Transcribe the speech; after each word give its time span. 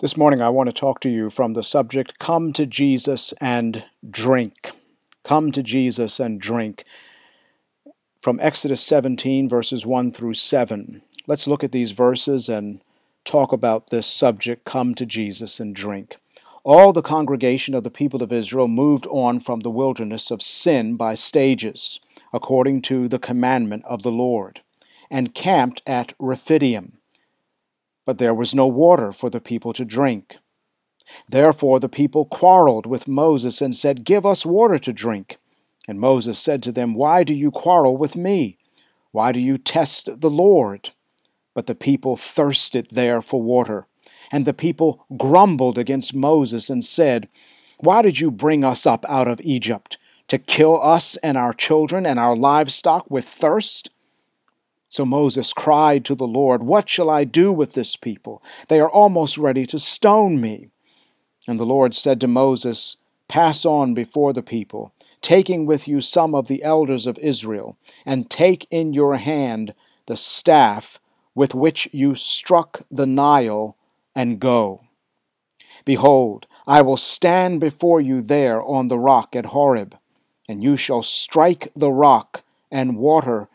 This 0.00 0.16
morning, 0.16 0.40
I 0.40 0.48
want 0.48 0.68
to 0.68 0.72
talk 0.72 1.00
to 1.00 1.08
you 1.08 1.28
from 1.28 1.54
the 1.54 1.64
subject 1.64 2.20
Come 2.20 2.52
to 2.52 2.66
Jesus 2.66 3.34
and 3.40 3.82
Drink. 4.08 4.70
Come 5.24 5.50
to 5.50 5.60
Jesus 5.60 6.20
and 6.20 6.40
drink. 6.40 6.84
From 8.20 8.38
Exodus 8.38 8.80
17, 8.80 9.48
verses 9.48 9.84
1 9.84 10.12
through 10.12 10.34
7. 10.34 11.02
Let's 11.26 11.48
look 11.48 11.64
at 11.64 11.72
these 11.72 11.90
verses 11.90 12.48
and 12.48 12.80
talk 13.24 13.50
about 13.50 13.90
this 13.90 14.06
subject 14.06 14.64
Come 14.64 14.94
to 14.94 15.04
Jesus 15.04 15.58
and 15.58 15.74
drink. 15.74 16.16
All 16.62 16.92
the 16.92 17.02
congregation 17.02 17.74
of 17.74 17.82
the 17.82 17.90
people 17.90 18.22
of 18.22 18.32
Israel 18.32 18.68
moved 18.68 19.08
on 19.08 19.40
from 19.40 19.60
the 19.60 19.70
wilderness 19.70 20.30
of 20.30 20.42
sin 20.42 20.94
by 20.94 21.16
stages, 21.16 21.98
according 22.32 22.82
to 22.82 23.08
the 23.08 23.18
commandment 23.18 23.84
of 23.84 24.04
the 24.04 24.12
Lord, 24.12 24.60
and 25.10 25.34
camped 25.34 25.82
at 25.88 26.12
Rephidim 26.20 26.97
but 28.08 28.16
there 28.16 28.32
was 28.32 28.54
no 28.54 28.66
water 28.66 29.12
for 29.12 29.28
the 29.28 29.38
people 29.38 29.74
to 29.74 29.84
drink. 29.84 30.38
Therefore 31.28 31.78
the 31.78 31.90
people 31.90 32.24
quarreled 32.24 32.86
with 32.86 33.06
Moses 33.06 33.60
and 33.60 33.76
said, 33.76 34.06
Give 34.06 34.24
us 34.24 34.46
water 34.46 34.78
to 34.78 34.94
drink. 34.94 35.36
And 35.86 36.00
Moses 36.00 36.38
said 36.38 36.62
to 36.62 36.72
them, 36.72 36.94
Why 36.94 37.22
do 37.22 37.34
you 37.34 37.50
quarrel 37.50 37.98
with 37.98 38.16
me? 38.16 38.56
Why 39.12 39.30
do 39.30 39.38
you 39.38 39.58
test 39.58 40.22
the 40.22 40.30
Lord? 40.30 40.88
But 41.52 41.66
the 41.66 41.74
people 41.74 42.16
thirsted 42.16 42.88
there 42.92 43.20
for 43.20 43.42
water. 43.42 43.86
And 44.32 44.46
the 44.46 44.54
people 44.54 45.04
grumbled 45.18 45.76
against 45.76 46.14
Moses 46.14 46.70
and 46.70 46.82
said, 46.82 47.28
Why 47.80 48.00
did 48.00 48.20
you 48.20 48.30
bring 48.30 48.64
us 48.64 48.86
up 48.86 49.04
out 49.06 49.28
of 49.28 49.38
Egypt? 49.42 49.98
To 50.28 50.38
kill 50.38 50.82
us 50.82 51.18
and 51.18 51.36
our 51.36 51.52
children 51.52 52.06
and 52.06 52.18
our 52.18 52.34
livestock 52.34 53.10
with 53.10 53.28
thirst? 53.28 53.90
So 54.90 55.04
Moses 55.04 55.52
cried 55.52 56.04
to 56.06 56.14
the 56.14 56.26
Lord, 56.26 56.62
What 56.62 56.88
shall 56.88 57.10
I 57.10 57.24
do 57.24 57.52
with 57.52 57.74
this 57.74 57.94
people? 57.94 58.42
They 58.68 58.80
are 58.80 58.90
almost 58.90 59.36
ready 59.36 59.66
to 59.66 59.78
stone 59.78 60.40
me. 60.40 60.70
And 61.46 61.60
the 61.60 61.66
Lord 61.66 61.94
said 61.94 62.20
to 62.22 62.26
Moses, 62.28 62.96
Pass 63.28 63.66
on 63.66 63.92
before 63.92 64.32
the 64.32 64.42
people, 64.42 64.92
taking 65.20 65.66
with 65.66 65.86
you 65.86 66.00
some 66.00 66.34
of 66.34 66.48
the 66.48 66.62
elders 66.62 67.06
of 67.06 67.18
Israel, 67.18 67.76
and 68.06 68.30
take 68.30 68.66
in 68.70 68.94
your 68.94 69.16
hand 69.16 69.74
the 70.06 70.16
staff 70.16 70.98
with 71.34 71.54
which 71.54 71.88
you 71.92 72.14
struck 72.14 72.82
the 72.90 73.06
Nile, 73.06 73.76
and 74.14 74.40
go. 74.40 74.80
Behold, 75.84 76.46
I 76.66 76.80
will 76.82 76.96
stand 76.96 77.60
before 77.60 78.00
you 78.00 78.22
there 78.22 78.62
on 78.62 78.88
the 78.88 78.98
rock 78.98 79.36
at 79.36 79.46
Horeb, 79.46 79.96
and 80.48 80.64
you 80.64 80.76
shall 80.76 81.02
strike 81.02 81.70
the 81.76 81.92
rock, 81.92 82.42
and 82.70 82.96
water 82.96 83.48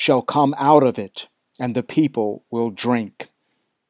shall 0.00 0.22
come 0.22 0.54
out 0.56 0.82
of 0.82 0.98
it, 0.98 1.28
and 1.60 1.76
the 1.76 1.82
people 1.82 2.42
will 2.50 2.70
drink. 2.70 3.28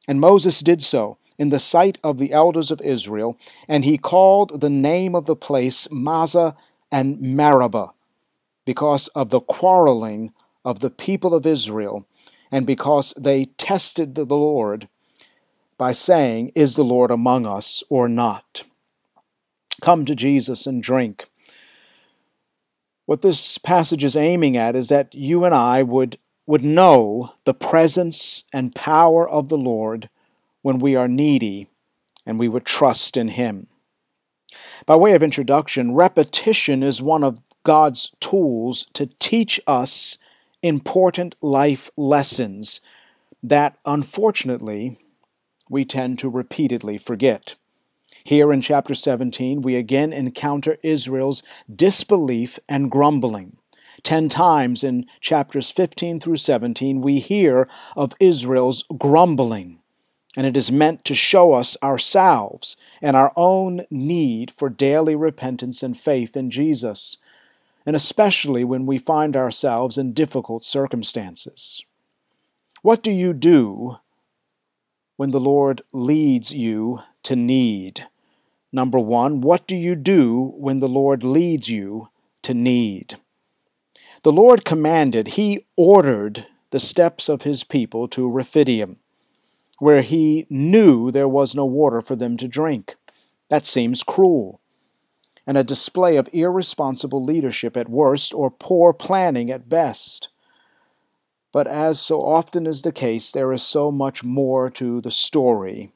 And 0.08 0.20
Moses 0.20 0.58
did 0.58 0.82
so 0.82 1.18
in 1.38 1.50
the 1.50 1.60
sight 1.60 1.98
of 2.02 2.18
the 2.18 2.32
elders 2.32 2.72
of 2.72 2.80
Israel, 2.80 3.38
and 3.68 3.84
he 3.84 3.96
called 3.96 4.60
the 4.60 4.68
name 4.68 5.14
of 5.14 5.26
the 5.26 5.36
place 5.36 5.86
Massah 5.92 6.56
and 6.90 7.20
Meribah, 7.20 7.92
because 8.64 9.06
of 9.14 9.30
the 9.30 9.38
quarreling 9.38 10.32
of 10.64 10.80
the 10.80 10.90
people 10.90 11.32
of 11.32 11.46
Israel, 11.46 12.04
and 12.50 12.66
because 12.66 13.14
they 13.16 13.44
tested 13.44 14.16
the 14.16 14.24
Lord 14.24 14.88
by 15.78 15.92
saying, 15.92 16.50
Is 16.56 16.74
the 16.74 16.82
Lord 16.82 17.12
among 17.12 17.46
us 17.46 17.84
or 17.88 18.08
not? 18.08 18.64
Come 19.80 20.04
to 20.06 20.16
Jesus 20.16 20.66
and 20.66 20.82
drink. 20.82 21.30
What 23.10 23.22
this 23.22 23.58
passage 23.58 24.04
is 24.04 24.14
aiming 24.14 24.56
at 24.56 24.76
is 24.76 24.88
that 24.90 25.12
you 25.16 25.44
and 25.44 25.52
I 25.52 25.82
would, 25.82 26.16
would 26.46 26.62
know 26.62 27.32
the 27.44 27.52
presence 27.52 28.44
and 28.52 28.72
power 28.72 29.28
of 29.28 29.48
the 29.48 29.58
Lord 29.58 30.08
when 30.62 30.78
we 30.78 30.94
are 30.94 31.08
needy 31.08 31.66
and 32.24 32.38
we 32.38 32.46
would 32.46 32.64
trust 32.64 33.16
in 33.16 33.26
Him. 33.26 33.66
By 34.86 34.94
way 34.94 35.14
of 35.14 35.24
introduction, 35.24 35.92
repetition 35.92 36.84
is 36.84 37.02
one 37.02 37.24
of 37.24 37.40
God's 37.64 38.12
tools 38.20 38.86
to 38.92 39.06
teach 39.18 39.60
us 39.66 40.16
important 40.62 41.34
life 41.42 41.90
lessons 41.96 42.80
that, 43.42 43.76
unfortunately, 43.84 45.00
we 45.68 45.84
tend 45.84 46.20
to 46.20 46.30
repeatedly 46.30 46.96
forget. 46.96 47.56
Here 48.24 48.52
in 48.52 48.60
chapter 48.60 48.94
17, 48.94 49.62
we 49.62 49.76
again 49.76 50.12
encounter 50.12 50.78
Israel's 50.82 51.42
disbelief 51.74 52.58
and 52.68 52.90
grumbling. 52.90 53.56
Ten 54.02 54.28
times 54.28 54.84
in 54.84 55.06
chapters 55.20 55.70
15 55.70 56.20
through 56.20 56.36
17, 56.36 57.00
we 57.00 57.18
hear 57.20 57.68
of 57.96 58.14
Israel's 58.20 58.84
grumbling, 58.98 59.78
and 60.36 60.46
it 60.46 60.56
is 60.56 60.72
meant 60.72 61.04
to 61.06 61.14
show 61.14 61.52
us 61.52 61.76
ourselves 61.82 62.76
and 63.02 63.16
our 63.16 63.32
own 63.36 63.86
need 63.90 64.50
for 64.50 64.68
daily 64.68 65.14
repentance 65.14 65.82
and 65.82 65.98
faith 65.98 66.36
in 66.36 66.50
Jesus, 66.50 67.16
and 67.84 67.96
especially 67.96 68.64
when 68.64 68.86
we 68.86 68.98
find 68.98 69.36
ourselves 69.36 69.98
in 69.98 70.12
difficult 70.12 70.64
circumstances. 70.64 71.84
What 72.82 73.02
do 73.02 73.10
you 73.10 73.32
do 73.32 73.98
when 75.20 75.32
the 75.32 75.38
Lord 75.38 75.82
leads 75.92 76.50
you 76.50 77.00
to 77.24 77.36
need? 77.36 78.06
Number 78.72 78.98
one, 78.98 79.42
what 79.42 79.66
do 79.66 79.76
you 79.76 79.94
do 79.94 80.54
when 80.56 80.80
the 80.80 80.88
Lord 80.88 81.22
leads 81.22 81.68
you 81.68 82.08
to 82.40 82.54
need? 82.54 83.18
The 84.22 84.32
Lord 84.32 84.64
commanded, 84.64 85.28
He 85.28 85.66
ordered 85.76 86.46
the 86.70 86.80
steps 86.80 87.28
of 87.28 87.42
His 87.42 87.64
people 87.64 88.08
to 88.08 88.30
Rephidim, 88.30 88.98
where 89.78 90.00
He 90.00 90.46
knew 90.48 91.10
there 91.10 91.28
was 91.28 91.54
no 91.54 91.66
water 91.66 92.00
for 92.00 92.16
them 92.16 92.38
to 92.38 92.48
drink. 92.48 92.96
That 93.50 93.66
seems 93.66 94.02
cruel 94.02 94.58
and 95.46 95.58
a 95.58 95.62
display 95.62 96.16
of 96.16 96.30
irresponsible 96.32 97.22
leadership 97.22 97.76
at 97.76 97.90
worst 97.90 98.32
or 98.32 98.50
poor 98.50 98.94
planning 98.94 99.50
at 99.50 99.68
best. 99.68 100.30
But 101.52 101.66
as 101.66 102.00
so 102.00 102.22
often 102.22 102.66
is 102.66 102.82
the 102.82 102.92
case, 102.92 103.32
there 103.32 103.52
is 103.52 103.62
so 103.62 103.90
much 103.90 104.22
more 104.22 104.70
to 104.70 105.00
the 105.00 105.10
story 105.10 105.92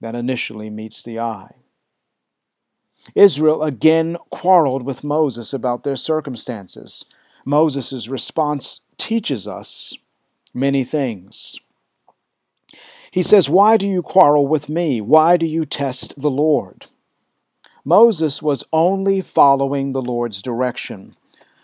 than 0.00 0.14
initially 0.14 0.70
meets 0.70 1.02
the 1.02 1.18
eye. 1.18 1.54
Israel 3.14 3.62
again 3.62 4.16
quarreled 4.30 4.84
with 4.84 5.02
Moses 5.02 5.52
about 5.52 5.82
their 5.84 5.96
circumstances. 5.96 7.04
Moses' 7.44 8.08
response 8.08 8.80
teaches 8.98 9.48
us 9.48 9.94
many 10.52 10.84
things. 10.84 11.58
He 13.10 13.22
says, 13.22 13.48
Why 13.48 13.76
do 13.76 13.88
you 13.88 14.02
quarrel 14.02 14.46
with 14.46 14.68
me? 14.68 15.00
Why 15.00 15.36
do 15.36 15.46
you 15.46 15.64
test 15.64 16.14
the 16.16 16.30
Lord? 16.30 16.86
Moses 17.84 18.42
was 18.42 18.62
only 18.72 19.20
following 19.20 19.92
the 19.92 20.02
Lord's 20.02 20.42
direction. 20.42 21.16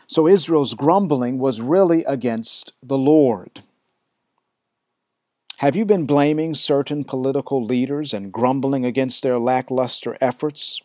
So 0.08 0.28
Israel's 0.28 0.74
grumbling 0.74 1.38
was 1.38 1.60
really 1.60 2.04
against 2.04 2.72
the 2.82 2.98
Lord. 2.98 3.62
Have 5.58 5.74
you 5.74 5.84
been 5.84 6.06
blaming 6.06 6.54
certain 6.54 7.02
political 7.02 7.64
leaders 7.64 8.12
and 8.12 8.32
grumbling 8.32 8.84
against 8.84 9.22
their 9.22 9.38
lackluster 9.38 10.16
efforts 10.20 10.80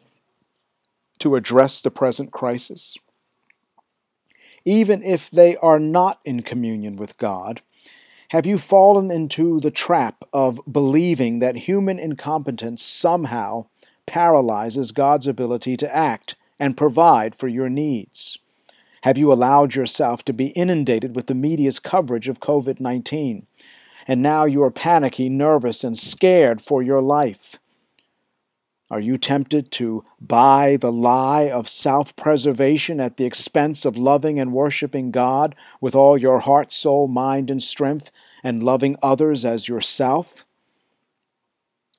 to 1.20 1.36
address 1.36 1.82
the 1.82 1.92
present 1.92 2.32
crisis? 2.32 2.98
Even 4.66 5.04
if 5.04 5.30
they 5.30 5.56
are 5.58 5.80
not 5.80 6.20
in 6.24 6.42
communion 6.42 6.96
with 6.96 7.18
God, 7.18 7.62
have 8.30 8.46
you 8.46 8.58
fallen 8.58 9.12
into 9.12 9.60
the 9.60 9.72
trap 9.72 10.24
of 10.32 10.62
believing 10.72 11.40
that 11.40 11.58
human 11.58 12.00
incompetence 12.00 12.82
somehow 12.82 13.66
paralyzes 14.06 14.94
God's 14.94 15.28
ability 15.28 15.76
to 15.78 15.96
act 15.96 16.36
and 16.58 16.78
provide 16.78 17.36
for 17.36 17.50
your 17.50 17.70
needs? 17.70 18.38
Have 19.04 19.18
you 19.18 19.34
allowed 19.34 19.74
yourself 19.74 20.24
to 20.26 20.34
be 20.34 20.48
inundated 20.48 21.16
with 21.16 21.26
the 21.26 21.34
media's 21.34 21.80
coverage 21.80 22.30
of 22.30 22.40
COVID 22.40 22.80
19? 22.80 23.48
And 24.08 24.22
now 24.22 24.46
you 24.46 24.62
are 24.64 24.72
panicky, 24.72 25.28
nervous, 25.28 25.84
and 25.84 25.98
scared 25.98 26.62
for 26.62 26.84
your 26.84 27.02
life. 27.02 27.58
Are 28.92 29.00
you 29.00 29.18
tempted 29.18 29.72
to 29.72 30.04
buy 30.20 30.78
the 30.78 30.92
lie 30.92 31.50
of 31.50 31.68
self 31.68 32.16
preservation 32.16 33.00
at 33.00 33.18
the 33.18 33.26
expense 33.26 33.86
of 33.86 33.98
loving 33.98 34.40
and 34.40 34.54
worshiping 34.54 35.10
God 35.12 35.56
with 35.80 35.96
all 35.96 36.18
your 36.18 36.40
heart, 36.40 36.72
soul, 36.72 37.08
mind, 37.08 37.50
and 37.50 37.64
strength, 37.64 38.12
and 38.44 38.62
loving 38.62 38.98
others 39.02 39.46
as 39.46 39.68
yourself? 39.68 40.46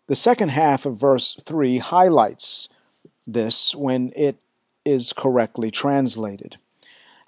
The 0.06 0.16
second 0.16 0.50
half 0.50 0.86
of 0.86 0.98
verse 0.98 1.34
3 1.42 1.78
highlights 1.78 2.68
this 3.26 3.74
when 3.74 4.12
it 4.14 4.36
is 4.84 5.12
correctly 5.12 5.70
translated. 5.70 6.58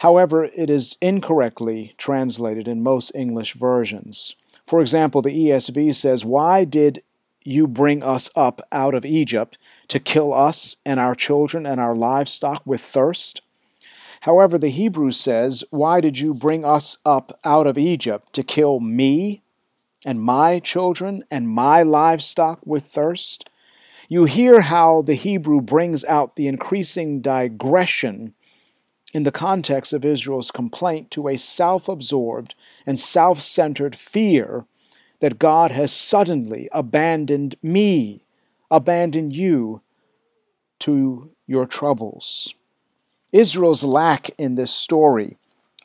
However, 0.05 0.51
it 0.55 0.69
is 0.69 0.99
incorrectly 1.01 1.95
translated 1.97 2.69
in 2.69 2.83
most 2.83 3.11
English 3.15 3.55
versions. 3.55 4.37
For 4.67 4.83
example, 4.83 5.23
the 5.23 5.49
ESV 5.49 5.95
says, 5.95 6.27
Why 6.27 6.65
did 6.65 7.03
you 7.43 7.67
bring 7.67 8.03
us 8.03 8.29
up 8.37 8.61
out 8.71 8.93
of 8.93 9.07
Egypt 9.07 9.57
to 9.89 9.99
kill 9.99 10.35
us 10.35 10.77
and 10.85 11.01
our 11.01 11.15
children 11.15 11.65
and 11.65 11.81
our 11.81 11.97
livestock 11.97 12.61
with 12.67 12.83
thirst? 12.83 13.41
However, 14.21 14.59
the 14.59 14.69
Hebrew 14.69 15.11
says, 15.11 15.65
Why 15.71 16.03
did 16.03 16.19
you 16.19 16.35
bring 16.35 16.67
us 16.67 16.99
up 17.07 17.41
out 17.43 17.67
of 17.67 17.79
Egypt 17.79 18.31
to 18.35 18.43
kill 18.43 18.81
me 18.81 19.41
and 20.05 20.21
my 20.21 20.59
children 20.59 21.25
and 21.31 21.49
my 21.49 21.83
livestock 21.83 22.61
with 22.67 22.85
thirst? 22.85 23.49
You 24.11 24.27
hear 24.27 24.61
how 24.61 25.01
the 25.01 25.15
Hebrew 25.15 25.63
brings 25.63 26.05
out 26.05 26.37
the 26.37 26.47
increasing 26.47 27.23
digression 27.23 28.35
in 29.15 29.23
the 29.23 29.33
context 29.33 29.93
of 29.93 30.05
Israel's 30.05 30.51
complaint 30.51 31.11
to 31.13 31.29
a 31.29 31.39
self 31.39 31.89
absorbed 31.89 32.55
and 32.85 32.99
self 32.99 33.41
centered 33.41 33.95
fear 33.95 34.67
that 35.21 35.39
God 35.39 35.71
has 35.71 35.93
suddenly 35.93 36.69
abandoned 36.73 37.55
me, 37.63 38.25
abandoned 38.71 39.35
you 39.35 39.81
to 40.81 41.31
your 41.47 41.65
troubles. 41.65 42.55
Israel's 43.33 43.85
lack 43.85 44.31
in 44.37 44.57
this 44.57 44.73
story, 44.73 45.39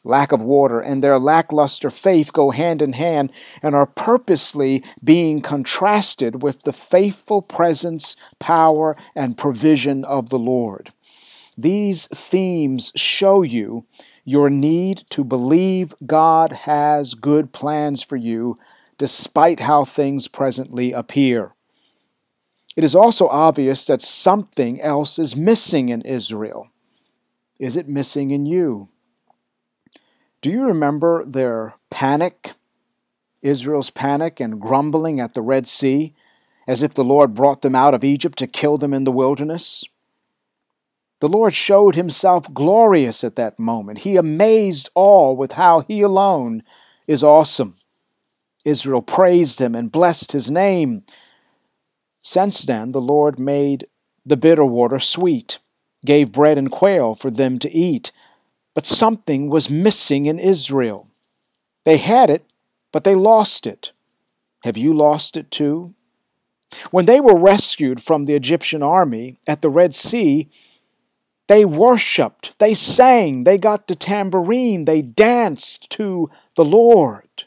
lack 0.03 0.31
of 0.31 0.41
water, 0.41 0.79
and 0.79 1.03
their 1.03 1.19
lackluster 1.19 1.89
faith 1.89 2.33
go 2.33 2.49
hand 2.49 2.81
in 2.81 2.93
hand 2.93 3.31
and 3.61 3.75
are 3.75 3.85
purposely 3.85 4.83
being 5.03 5.41
contrasted 5.41 6.41
with 6.41 6.63
the 6.63 6.73
faithful 6.73 7.41
presence, 7.41 8.15
power, 8.39 8.97
and 9.15 9.37
provision 9.37 10.03
of 10.03 10.29
the 10.29 10.39
Lord. 10.39 10.91
These 11.61 12.07
themes 12.07 12.93
show 12.95 13.41
you 13.41 13.85
your 14.23 14.49
need 14.49 15.03
to 15.09 15.25
believe 15.25 15.93
God 16.05 16.53
has 16.53 17.15
good 17.15 17.51
plans 17.51 18.01
for 18.01 18.15
you 18.15 18.57
despite 18.97 19.59
how 19.59 19.83
things 19.83 20.29
presently 20.29 20.93
appear. 20.93 21.53
It 22.77 22.85
is 22.85 22.95
also 22.95 23.27
obvious 23.27 23.85
that 23.87 24.01
something 24.01 24.79
else 24.79 25.19
is 25.19 25.35
missing 25.35 25.89
in 25.89 26.01
Israel. 26.03 26.69
Is 27.59 27.75
it 27.75 27.89
missing 27.89 28.31
in 28.31 28.45
you? 28.45 28.87
Do 30.41 30.49
you 30.49 30.63
remember 30.63 31.25
their 31.25 31.73
panic, 31.89 32.53
Israel's 33.41 33.89
panic 33.89 34.39
and 34.39 34.61
grumbling 34.61 35.19
at 35.19 35.33
the 35.33 35.41
Red 35.41 35.67
Sea, 35.67 36.13
as 36.69 36.83
if 36.83 36.93
the 36.93 37.03
Lord 37.03 37.33
brought 37.33 37.63
them 37.63 37.75
out 37.75 37.93
of 37.93 38.05
Egypt 38.05 38.37
to 38.37 38.47
kill 38.47 38.77
them 38.77 38.93
in 38.93 39.03
the 39.03 39.11
wilderness? 39.11 39.83
The 41.19 41.29
Lord 41.29 41.53
showed 41.53 41.95
himself 41.95 42.53
glorious 42.53 43.23
at 43.23 43.35
that 43.35 43.59
moment. 43.59 43.99
He 43.99 44.15
amazed 44.15 44.89
all 44.95 45.35
with 45.35 45.53
how 45.53 45.81
he 45.81 46.01
alone 46.01 46.63
is 47.07 47.23
awesome. 47.23 47.75
Israel 48.63 49.01
praised 49.01 49.59
him 49.59 49.75
and 49.75 49.91
blessed 49.91 50.31
his 50.31 50.49
name. 50.49 51.03
Since 52.21 52.63
then, 52.63 52.91
the 52.91 53.01
Lord 53.01 53.39
made 53.39 53.87
the 54.25 54.37
bitter 54.37 54.65
water 54.65 54.99
sweet, 54.99 55.59
gave 56.05 56.31
bread 56.31 56.57
and 56.57 56.71
quail 56.71 57.15
for 57.15 57.31
them 57.31 57.59
to 57.59 57.71
eat. 57.71 58.11
But 58.73 58.85
something 58.85 59.49
was 59.49 59.69
missing 59.69 60.25
in 60.25 60.39
Israel. 60.39 61.07
They 61.83 61.97
had 61.97 62.29
it, 62.29 62.45
but 62.91 63.03
they 63.03 63.15
lost 63.15 63.65
it. 63.65 63.91
Have 64.63 64.77
you 64.77 64.93
lost 64.93 65.35
it 65.35 65.51
too? 65.51 65.95
When 66.91 67.05
they 67.05 67.19
were 67.19 67.37
rescued 67.37 68.01
from 68.01 68.25
the 68.25 68.35
Egyptian 68.35 68.83
army 68.83 69.37
at 69.47 69.61
the 69.61 69.69
Red 69.69 69.95
Sea, 69.95 70.49
they 71.49 71.65
worshiped, 71.65 72.53
they 72.59 72.75
sang, 72.75 73.43
they 73.43 73.57
got 73.57 73.87
the 73.87 73.95
tambourine, 73.95 74.85
they 74.85 75.01
danced 75.01 75.89
to 75.89 76.29
the 76.55 76.63
Lord. 76.63 77.45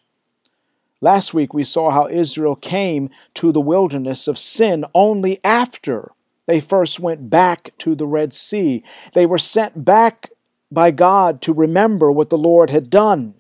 Last 1.00 1.32
week 1.32 1.54
we 1.54 1.62
saw 1.62 1.88
how 1.90 2.08
Israel 2.08 2.56
came 2.56 3.10
to 3.34 3.52
the 3.52 3.60
wilderness 3.60 4.26
of 4.26 4.38
sin 4.38 4.84
only 4.92 5.38
after 5.44 6.10
they 6.46 6.58
first 6.58 6.98
went 6.98 7.30
back 7.30 7.72
to 7.78 7.94
the 7.94 8.06
Red 8.06 8.34
Sea. 8.34 8.82
They 9.14 9.24
were 9.24 9.38
sent 9.38 9.84
back 9.84 10.30
by 10.72 10.90
God 10.90 11.40
to 11.42 11.52
remember 11.52 12.10
what 12.10 12.28
the 12.28 12.36
Lord 12.36 12.70
had 12.70 12.90
done, 12.90 13.34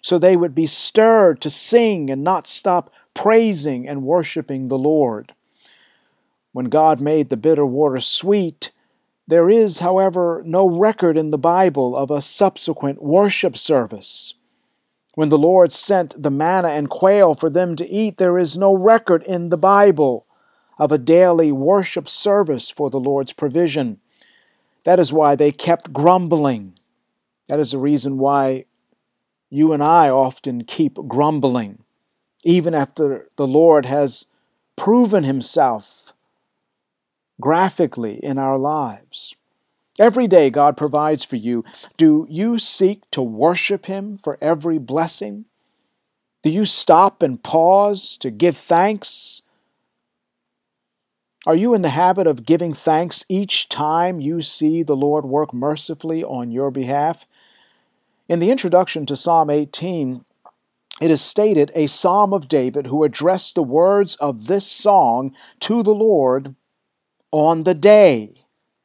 so 0.00 0.16
they 0.16 0.36
would 0.36 0.54
be 0.54 0.66
stirred 0.66 1.40
to 1.40 1.50
sing 1.50 2.08
and 2.08 2.22
not 2.22 2.46
stop 2.46 2.92
praising 3.14 3.88
and 3.88 4.04
worshiping 4.04 4.68
the 4.68 4.78
Lord. 4.78 5.34
When 6.52 6.66
God 6.66 7.00
made 7.00 7.30
the 7.30 7.36
bitter 7.36 7.66
water 7.66 7.98
sweet, 7.98 8.70
there 9.28 9.48
is, 9.48 9.78
however, 9.78 10.42
no 10.44 10.68
record 10.68 11.16
in 11.16 11.30
the 11.30 11.38
Bible 11.38 11.96
of 11.96 12.10
a 12.10 12.22
subsequent 12.22 13.02
worship 13.02 13.56
service. 13.56 14.34
When 15.14 15.28
the 15.28 15.38
Lord 15.38 15.72
sent 15.72 16.20
the 16.20 16.30
manna 16.30 16.68
and 16.68 16.90
quail 16.90 17.34
for 17.34 17.50
them 17.50 17.76
to 17.76 17.88
eat, 17.88 18.16
there 18.16 18.38
is 18.38 18.56
no 18.56 18.74
record 18.74 19.22
in 19.22 19.50
the 19.50 19.58
Bible 19.58 20.26
of 20.78 20.90
a 20.90 20.98
daily 20.98 21.52
worship 21.52 22.08
service 22.08 22.70
for 22.70 22.90
the 22.90 22.98
Lord's 22.98 23.32
provision. 23.32 24.00
That 24.84 24.98
is 24.98 25.12
why 25.12 25.36
they 25.36 25.52
kept 25.52 25.92
grumbling. 25.92 26.78
That 27.48 27.60
is 27.60 27.72
the 27.72 27.78
reason 27.78 28.18
why 28.18 28.64
you 29.50 29.72
and 29.72 29.82
I 29.82 30.08
often 30.08 30.64
keep 30.64 30.94
grumbling, 31.06 31.84
even 32.42 32.74
after 32.74 33.28
the 33.36 33.46
Lord 33.46 33.84
has 33.84 34.26
proven 34.76 35.24
himself 35.24 36.11
graphically 37.40 38.22
in 38.22 38.38
our 38.38 38.58
lives. 38.58 39.34
Every 39.98 40.26
day 40.26 40.48
God 40.50 40.76
provides 40.76 41.24
for 41.24 41.36
you. 41.36 41.64
Do 41.96 42.26
you 42.30 42.58
seek 42.58 43.10
to 43.10 43.22
worship 43.22 43.86
Him 43.86 44.18
for 44.18 44.38
every 44.40 44.78
blessing? 44.78 45.44
Do 46.42 46.50
you 46.50 46.64
stop 46.64 47.22
and 47.22 47.42
pause 47.42 48.16
to 48.18 48.30
give 48.30 48.56
thanks? 48.56 49.42
Are 51.46 51.54
you 51.54 51.74
in 51.74 51.82
the 51.82 51.90
habit 51.90 52.26
of 52.26 52.46
giving 52.46 52.72
thanks 52.72 53.24
each 53.28 53.68
time 53.68 54.20
you 54.20 54.42
see 54.42 54.82
the 54.82 54.96
Lord 54.96 55.24
work 55.24 55.52
mercifully 55.52 56.24
on 56.24 56.50
your 56.50 56.70
behalf? 56.70 57.26
In 58.28 58.38
the 58.38 58.50
introduction 58.50 59.06
to 59.06 59.16
Psalm 59.16 59.50
18, 59.50 60.24
it 61.00 61.10
is 61.10 61.20
stated 61.20 61.72
a 61.74 61.88
psalm 61.88 62.32
of 62.32 62.48
David 62.48 62.86
who 62.86 63.04
addressed 63.04 63.56
the 63.56 63.62
words 63.62 64.14
of 64.16 64.46
this 64.46 64.66
song 64.66 65.34
to 65.60 65.82
the 65.82 65.94
Lord 65.94 66.54
on 67.32 67.64
the 67.64 67.74
day 67.74 68.34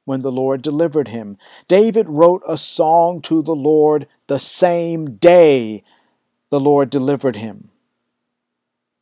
when 0.05 0.21
the 0.21 0.31
Lord 0.31 0.61
delivered 0.61 1.09
him. 1.09 1.37
David 1.67 2.09
wrote 2.09 2.41
a 2.47 2.57
song 2.57 3.21
to 3.23 3.41
the 3.43 3.55
Lord 3.55 4.07
the 4.27 4.39
same 4.39 5.17
day 5.17 5.83
the 6.49 6.59
Lord 6.59 6.89
delivered 6.89 7.35
him. 7.35 7.69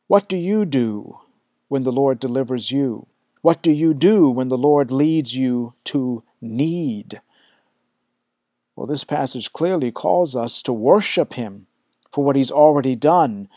What 0.08 0.28
do 0.28 0.36
you 0.36 0.64
do 0.64 1.20
when 1.68 1.84
the 1.84 1.92
Lord 1.92 2.20
delivers 2.20 2.70
you? 2.70 3.06
What 3.42 3.62
do 3.62 3.70
you 3.70 3.94
do 3.94 4.28
when 4.28 4.48
the 4.48 4.58
Lord 4.58 4.90
leads 4.90 5.36
you 5.36 5.74
to 5.84 6.22
need? 6.40 7.20
Well, 8.76 8.86
this 8.86 9.04
passage 9.04 9.52
clearly 9.52 9.90
calls 9.90 10.36
us 10.36 10.62
to 10.62 10.72
worship 10.72 11.34
Him 11.34 11.66
for 12.12 12.22
what 12.22 12.36
He's 12.36 12.50
already 12.50 12.94
done 12.94 13.48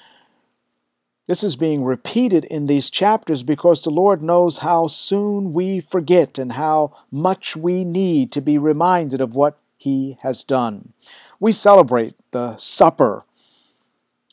this 1.30 1.44
is 1.44 1.56
being 1.56 1.84
repeated 1.84 2.44
in 2.46 2.66
these 2.66 2.90
chapters 2.90 3.44
because 3.44 3.81
the 3.81 3.92
Lord 3.92 4.24
knows 4.24 4.58
how 4.58 4.88
soon 4.88 5.54
we 5.54 5.80
forget 5.80 6.40
and 6.40 6.54
how 6.54 6.92
much 7.12 7.56
we 7.56 7.83
need 7.83 8.31
to 8.31 8.42
be 8.42 8.57
reminded 8.57 9.21
of 9.21 9.36
what 9.36 9.59
He 9.78 10.18
has 10.21 10.44
done. 10.44 10.92
We 11.40 11.52
celebrate 11.52 12.16
the 12.31 12.57
supper 12.57 13.26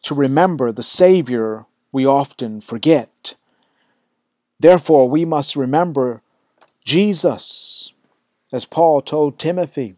to 0.04 0.14
remember 0.14 0.72
the 0.72 0.82
Savior 0.82 1.66
we 1.92 2.06
often 2.06 2.62
forget. 2.62 3.34
Therefore, 4.58 5.06
we 5.06 5.26
must 5.26 5.54
remember 5.54 6.22
Jesus, 6.82 7.92
as 8.50 8.64
Paul 8.64 9.02
told 9.02 9.38
Timothy. 9.38 9.96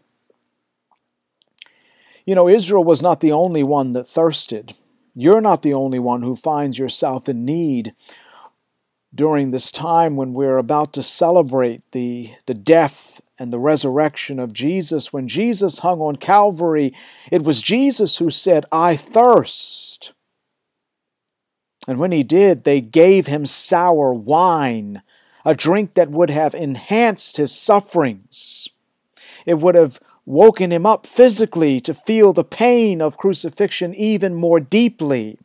You 2.26 2.34
know, 2.34 2.48
Israel 2.48 2.82
was 2.82 3.02
not 3.02 3.20
the 3.20 3.30
only 3.30 3.62
one 3.62 3.92
that 3.92 4.08
thirsted. 4.08 4.74
You're 5.20 5.40
not 5.40 5.62
the 5.62 5.74
only 5.74 5.98
one 5.98 6.22
who 6.22 6.36
finds 6.36 6.78
yourself 6.78 7.28
in 7.28 7.44
need 7.44 7.92
during 9.12 9.50
this 9.50 9.72
time 9.72 10.14
when 10.14 10.32
we're 10.32 10.58
about 10.58 10.92
to 10.92 11.02
celebrate 11.02 11.82
the, 11.90 12.30
the 12.46 12.54
death 12.54 13.20
and 13.36 13.52
the 13.52 13.58
resurrection 13.58 14.38
of 14.38 14.52
Jesus. 14.52 15.12
When 15.12 15.26
Jesus 15.26 15.80
hung 15.80 16.00
on 16.00 16.14
Calvary, 16.16 16.94
it 17.32 17.42
was 17.42 17.60
Jesus 17.60 18.18
who 18.18 18.30
said, 18.30 18.64
I 18.70 18.96
thirst. 18.96 20.12
And 21.88 21.98
when 21.98 22.12
he 22.12 22.22
did, 22.22 22.62
they 22.62 22.80
gave 22.80 23.26
him 23.26 23.44
sour 23.44 24.14
wine, 24.14 25.02
a 25.44 25.52
drink 25.52 25.94
that 25.94 26.12
would 26.12 26.30
have 26.30 26.54
enhanced 26.54 27.38
his 27.38 27.50
sufferings. 27.50 28.68
It 29.46 29.54
would 29.54 29.74
have 29.74 29.98
woken 30.28 30.70
him 30.70 30.84
up 30.84 31.06
physically 31.06 31.80
to 31.80 31.94
feel 31.94 32.34
the 32.34 32.44
pain 32.44 33.00
of 33.00 33.16
crucifixion 33.16 33.94
even 33.94 34.34
more 34.34 34.60
deeply. 34.60 35.38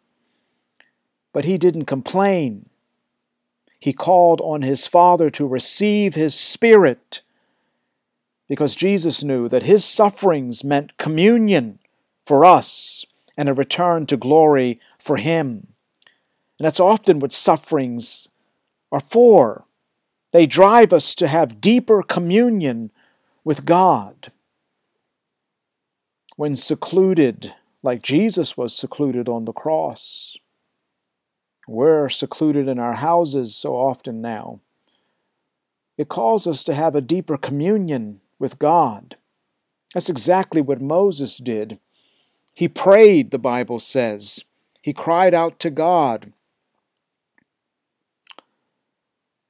But 1.32 1.46
he 1.46 1.58
didn't 1.58 1.86
complain. 1.86 2.68
He 3.80 3.94
called 3.94 4.42
on 4.42 4.62
his 4.62 4.86
Father 4.86 5.30
to 5.30 5.48
receive 5.48 6.16
his 6.16 6.36
Spirit 6.36 7.22
because 8.50 8.76
Jesus 8.76 9.24
knew 9.24 9.48
that 9.48 9.64
his 9.64 9.86
sufferings 9.86 10.66
meant 10.66 10.98
communion 10.98 11.80
for 12.26 12.44
us 12.44 13.06
and 13.38 13.48
a 13.48 13.54
return 13.54 14.06
to 14.08 14.18
glory 14.18 14.82
for 15.00 15.16
him. 15.16 15.68
And 16.60 16.66
that's 16.66 16.82
often 16.82 17.20
what 17.20 17.32
sufferings 17.32 18.28
are 18.92 19.00
for. 19.00 19.64
They 20.32 20.46
drive 20.46 20.92
us 20.92 21.16
to 21.16 21.28
have 21.30 21.62
deeper 21.62 22.04
communion 22.04 22.92
with 23.46 23.64
God 23.64 24.33
when 26.36 26.56
secluded, 26.56 27.54
like 27.84 28.02
Jesus 28.02 28.58
was 28.58 28.76
secluded 28.76 29.30
on 29.30 29.46
the 29.46 29.54
cross. 29.54 30.38
We're 31.68 32.10
secluded 32.10 32.68
in 32.68 32.80
our 32.80 32.96
houses 32.96 33.56
so 33.56 33.76
often 33.76 34.22
now. 34.22 34.60
It 35.98 36.10
calls 36.10 36.48
us 36.48 36.64
to 36.64 36.74
have 36.74 36.96
a 36.96 37.02
deeper 37.02 37.38
communion 37.38 38.20
with 38.40 38.58
God. 38.58 39.16
That's 39.94 40.10
exactly 40.10 40.60
what 40.60 40.82
Moses 40.82 41.38
did. 41.38 41.80
He 42.54 42.68
prayed, 42.68 43.32
the 43.32 43.40
Bible 43.40 43.80
says. 43.80 44.44
He 44.82 44.92
cried 44.92 45.34
out 45.34 45.60
to 45.60 45.70
God. 45.70 46.34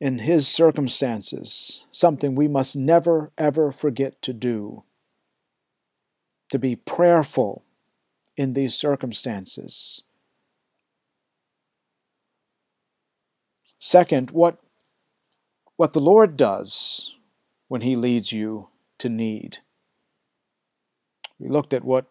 In 0.01 0.19
his 0.19 0.49
circumstances, 0.49 1.85
something 1.93 2.35
we 2.35 2.49
must 2.49 2.75
never, 2.75 3.31
ever 3.37 3.71
forget 3.71 4.21
to 4.23 4.33
do 4.33 4.83
to 6.53 6.60
be 6.60 6.75
prayerful 6.75 7.63
in 8.38 8.53
these 8.53 8.75
circumstances. 8.75 10.03
Second, 13.79 14.29
what, 14.29 14.60
what 15.77 15.93
the 15.93 16.00
Lord 16.00 16.38
does 16.38 17.15
when 17.69 17.81
He 17.81 17.95
leads 17.95 18.31
you 18.31 18.67
to 19.00 19.10
need. 19.10 19.57
We 21.39 21.50
looked 21.50 21.74
at 21.74 21.83
what 21.83 22.05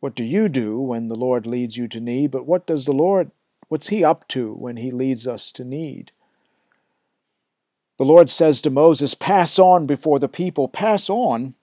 what 0.00 0.16
do 0.16 0.24
you 0.24 0.48
do 0.48 0.80
when 0.80 1.06
the 1.06 1.14
Lord 1.14 1.46
leads 1.46 1.76
you 1.76 1.86
to 1.86 2.00
need, 2.00 2.32
but 2.32 2.46
what 2.46 2.66
does 2.66 2.84
the 2.84 2.92
Lord 2.92 3.30
what's 3.68 3.88
he 3.88 4.02
up 4.02 4.26
to 4.28 4.54
when 4.54 4.76
he 4.76 4.90
leads 4.90 5.24
us 5.28 5.52
to 5.52 5.62
need? 5.64 6.10
The 7.96 8.04
Lord 8.04 8.28
says 8.28 8.60
to 8.62 8.70
Moses, 8.70 9.14
"Pass 9.14 9.56
on 9.56 9.86
before 9.86 10.18
the 10.18 10.28
people." 10.28 10.66
Pass 10.66 11.08
on 11.08 11.54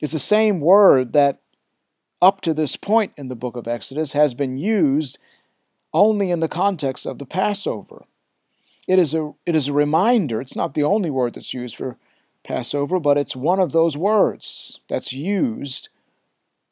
is 0.00 0.12
the 0.12 0.18
same 0.18 0.60
word 0.60 1.12
that 1.12 1.40
up 2.20 2.40
to 2.42 2.54
this 2.54 2.76
point 2.76 3.12
in 3.16 3.28
the 3.28 3.36
book 3.36 3.56
of 3.56 3.68
Exodus 3.68 4.12
has 4.12 4.34
been 4.34 4.56
used 4.58 5.18
only 5.92 6.30
in 6.30 6.40
the 6.40 6.48
context 6.48 7.06
of 7.06 7.18
the 7.18 7.26
Passover. 7.26 8.04
It 8.86 8.98
is 8.98 9.14
a 9.14 9.32
it 9.46 9.54
is 9.54 9.68
a 9.68 9.72
reminder, 9.72 10.40
it's 10.40 10.56
not 10.56 10.74
the 10.74 10.82
only 10.82 11.10
word 11.10 11.34
that's 11.34 11.54
used 11.54 11.76
for 11.76 11.96
Passover, 12.42 12.98
but 12.98 13.18
it's 13.18 13.36
one 13.36 13.60
of 13.60 13.72
those 13.72 13.96
words 13.96 14.80
that's 14.88 15.12
used 15.12 15.88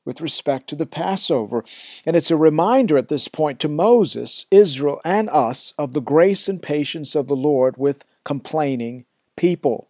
with 0.05 0.21
respect 0.21 0.69
to 0.69 0.77
the 0.77 0.87
Passover. 0.87 1.65
And 2.07 2.17
it's 2.17 2.31
a 2.31 2.37
reminder 2.37 2.97
at 2.97 3.09
this 3.09 3.29
point 3.29 3.61
to 3.61 3.69
Moses, 3.69 4.47
Israel, 4.51 5.01
and 5.05 5.29
us 5.29 5.75
of 5.79 5.93
the 5.93 6.01
grace 6.01 6.49
and 6.49 6.63
patience 6.63 7.15
of 7.15 7.29
the 7.29 7.37
Lord 7.37 7.77
with 7.77 8.05
complaining 8.25 9.05
people. 9.37 9.89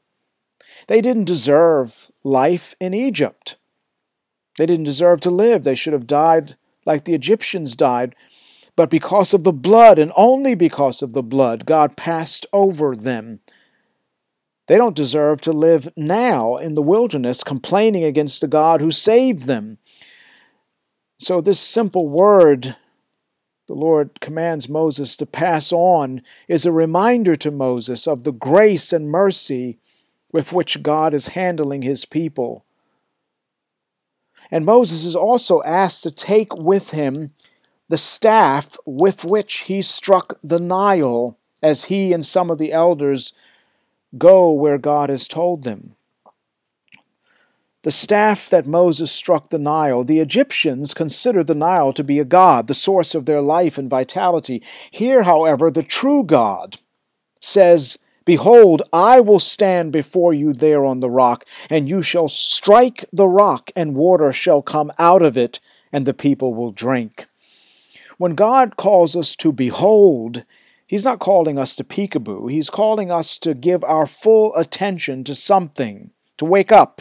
They 0.89 1.01
didn't 1.01 1.25
deserve 1.25 2.11
life 2.23 2.75
in 2.81 2.95
Egypt. 2.95 3.57
They 4.57 4.67
didn't 4.67 4.85
deserve 4.85 5.21
to 5.23 5.31
live. 5.31 5.65
They 5.65 5.75
should 5.75 5.93
have 5.93 6.07
died 6.07 6.57
like 6.85 7.05
the 7.05 7.15
Egyptians 7.15 7.75
died. 7.75 8.15
But 8.77 8.91
because 8.91 9.35
of 9.35 9.43
the 9.43 9.53
blood, 9.53 9.99
and 9.99 10.13
only 10.17 10.55
because 10.55 11.03
of 11.03 11.13
the 11.13 11.23
blood, 11.23 11.67
God 11.67 11.97
passed 11.97 12.47
over 12.53 12.95
them. 12.95 13.41
They 14.69 14.77
don't 14.77 14.97
deserve 14.97 15.41
to 15.43 15.53
live 15.53 15.89
now 15.97 16.57
in 16.57 16.75
the 16.75 16.83
wilderness 16.83 17.43
complaining 17.43 18.05
against 18.05 18.41
the 18.41 18.49
God 18.49 18.81
who 18.81 18.91
saved 18.91 19.47
them. 19.47 19.79
So, 21.19 21.41
this 21.41 21.61
simple 21.61 22.09
word 22.09 22.77
the 23.67 23.75
Lord 23.75 24.21
commands 24.21 24.69
Moses 24.69 25.17
to 25.17 25.27
pass 25.27 25.73
on 25.73 26.23
is 26.47 26.67
a 26.67 26.73
reminder 26.73 27.35
to 27.37 27.51
Moses 27.51 28.07
of 28.07 28.23
the 28.23 28.33
grace 28.33 28.93
and 28.93 29.11
mercy 29.11 29.79
with 30.37 30.53
which 30.53 30.83
God 30.83 31.15
is 31.15 31.29
handling 31.29 31.81
his 31.81 32.05
people. 32.05 32.63
And 34.51 34.67
Moses 34.67 35.07
is 35.07 35.17
also 35.17 35.63
asked 35.63 36.03
to 36.03 36.11
take 36.11 36.55
with 36.55 36.91
him 36.91 37.33
the 37.89 37.97
staff 37.97 38.77
with 38.85 39.25
which 39.25 39.61
he 39.61 39.81
struck 39.81 40.39
the 40.45 40.61
Nile 40.61 41.39
as 41.63 41.87
he 41.87 42.13
and 42.13 42.27
some 42.27 42.51
of 42.51 42.59
the 42.59 42.71
elders 42.71 43.33
go 44.19 44.53
where 44.53 44.77
God 44.77 45.09
has 45.09 45.27
told 45.27 45.65
them 45.65 45.97
the 47.87 47.93
staff 47.93 48.51
that 48.51 48.67
Moses 48.67 49.13
struck 49.13 49.51
the 49.51 49.61
Nile, 49.61 50.03
the 50.03 50.19
Egyptians 50.19 50.93
considered 50.93 51.47
the 51.47 51.55
Nile 51.55 51.93
to 51.93 52.03
be 52.03 52.19
a 52.19 52.25
god, 52.25 52.67
the 52.67 52.75
source 52.75 53.15
of 53.15 53.27
their 53.27 53.41
life 53.41 53.79
and 53.79 53.89
vitality. 53.89 54.61
Here, 54.91 55.23
however, 55.23 55.71
the 55.71 55.85
true 55.85 56.25
God 56.25 56.81
says, 57.41 57.97
Behold, 58.27 58.83
I 58.93 59.21
will 59.21 59.41
stand 59.41 59.91
before 59.93 60.35
you 60.35 60.53
there 60.53 60.85
on 60.85 61.01
the 61.01 61.09
rock, 61.09 61.47
and 61.71 61.89
you 61.89 62.03
shall 62.03 62.29
strike 62.29 63.07
the 63.11 63.27
rock, 63.27 63.71
and 63.75 63.97
water 63.97 64.33
shall 64.33 64.61
come 64.61 64.93
out 64.99 65.23
of 65.23 65.39
it, 65.39 65.59
and 65.91 66.05
the 66.05 66.13
people 66.13 66.53
will 66.53 66.73
drink. 66.73 67.27
When 68.19 68.35
God 68.35 68.77
calls 68.77 69.17
us 69.17 69.35
to 69.37 69.51
behold, 69.51 70.45
He's 70.87 71.05
not 71.05 71.21
calling 71.21 71.59
us 71.59 71.75
to 71.77 71.85
peekaboo. 71.85 72.51
He's 72.51 72.69
calling 72.69 73.11
us 73.11 73.39
to 73.39 73.55
give 73.55 73.83
our 73.83 74.05
full 74.05 74.55
attention 74.55 75.25
to 75.25 75.35
something, 75.35 76.11
to 76.37 76.45
wake 76.45 76.71
up, 76.71 77.01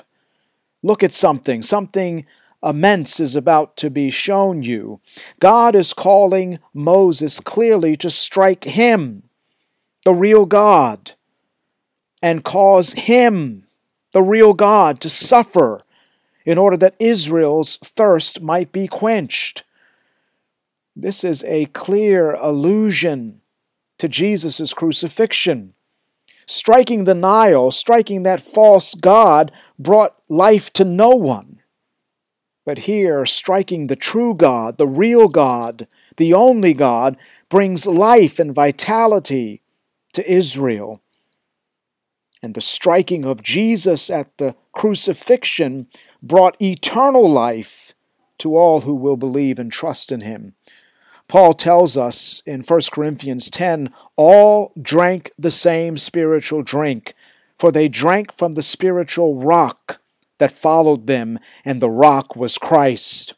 Look 0.86 1.02
at 1.02 1.14
something. 1.14 1.64
Something 1.64 2.28
immense 2.62 3.20
is 3.20 3.36
about 3.36 3.76
to 3.78 3.90
be 3.90 4.12
shown 4.12 4.62
you. 4.62 5.02
God 5.40 5.76
is 5.76 5.94
calling 5.94 6.60
Moses 6.76 7.40
clearly 7.40 7.98
to 7.98 8.12
strike 8.12 8.66
him, 8.66 9.24
the 10.06 10.14
real 10.14 10.46
God, 10.46 11.14
and 12.22 12.44
cause 12.44 12.94
him, 12.94 13.66
the 14.12 14.22
real 14.22 14.54
God, 14.54 15.02
to 15.02 15.10
suffer 15.10 15.82
in 16.46 16.60
order 16.60 16.78
that 16.78 16.96
Israel's 17.00 17.78
thirst 17.78 18.40
might 18.40 18.72
be 18.72 18.88
quenched. 18.88 19.64
This 20.96 21.24
is 21.24 21.44
a 21.46 21.66
clear 21.68 22.34
allusion 22.36 23.42
to 23.98 24.08
Jesus' 24.08 24.74
crucifixion. 24.74 25.74
Striking 26.46 27.06
the 27.06 27.16
Nile, 27.16 27.72
striking 27.72 28.24
that 28.24 28.40
false 28.40 28.94
god, 28.94 29.52
brought 29.80 30.16
life 30.30 30.72
to 30.74 30.86
no 30.86 31.10
one. 31.10 31.62
But 32.64 32.78
here, 32.78 33.26
striking 33.26 33.88
the 33.88 33.96
true 33.96 34.36
God, 34.36 34.78
the 34.78 34.88
real 34.88 35.28
God, 35.28 35.88
the 36.18 36.36
only 36.36 36.74
God, 36.74 37.18
brings 37.50 37.88
life 37.88 38.38
and 38.38 38.54
vitality 38.54 39.64
to 40.16 40.32
Israel. 40.32 41.02
And 42.42 42.56
the 42.56 42.62
striking 42.62 43.26
of 43.26 43.42
Jesus 43.42 44.10
at 44.10 44.38
the 44.38 44.56
crucifixion 44.74 45.88
brought 46.22 46.62
eternal 46.62 47.30
life 47.30 47.94
to 48.40 48.58
all 48.58 48.82
who 48.82 48.94
will 48.94 49.18
believe 49.18 49.60
and 49.60 49.72
trust 49.72 50.12
in 50.12 50.22
him. 50.22 50.56
Paul 51.28 51.54
tells 51.54 51.98
us 51.98 52.44
in 52.46 52.62
1 52.62 52.82
Corinthians 52.92 53.50
10 53.50 53.92
all 54.16 54.72
drank 54.80 55.32
the 55.40 55.52
same 55.52 55.98
spiritual 55.98 56.62
drink, 56.62 57.16
for 57.58 57.72
they 57.72 57.88
drank 57.88 58.32
from 58.32 58.54
the 58.54 58.64
spiritual 58.64 59.36
rock 59.36 60.00
that 60.38 60.52
followed 60.52 61.08
them, 61.08 61.40
and 61.64 61.82
the 61.82 61.90
rock 61.90 62.36
was 62.36 62.58
Christ. 62.58 63.34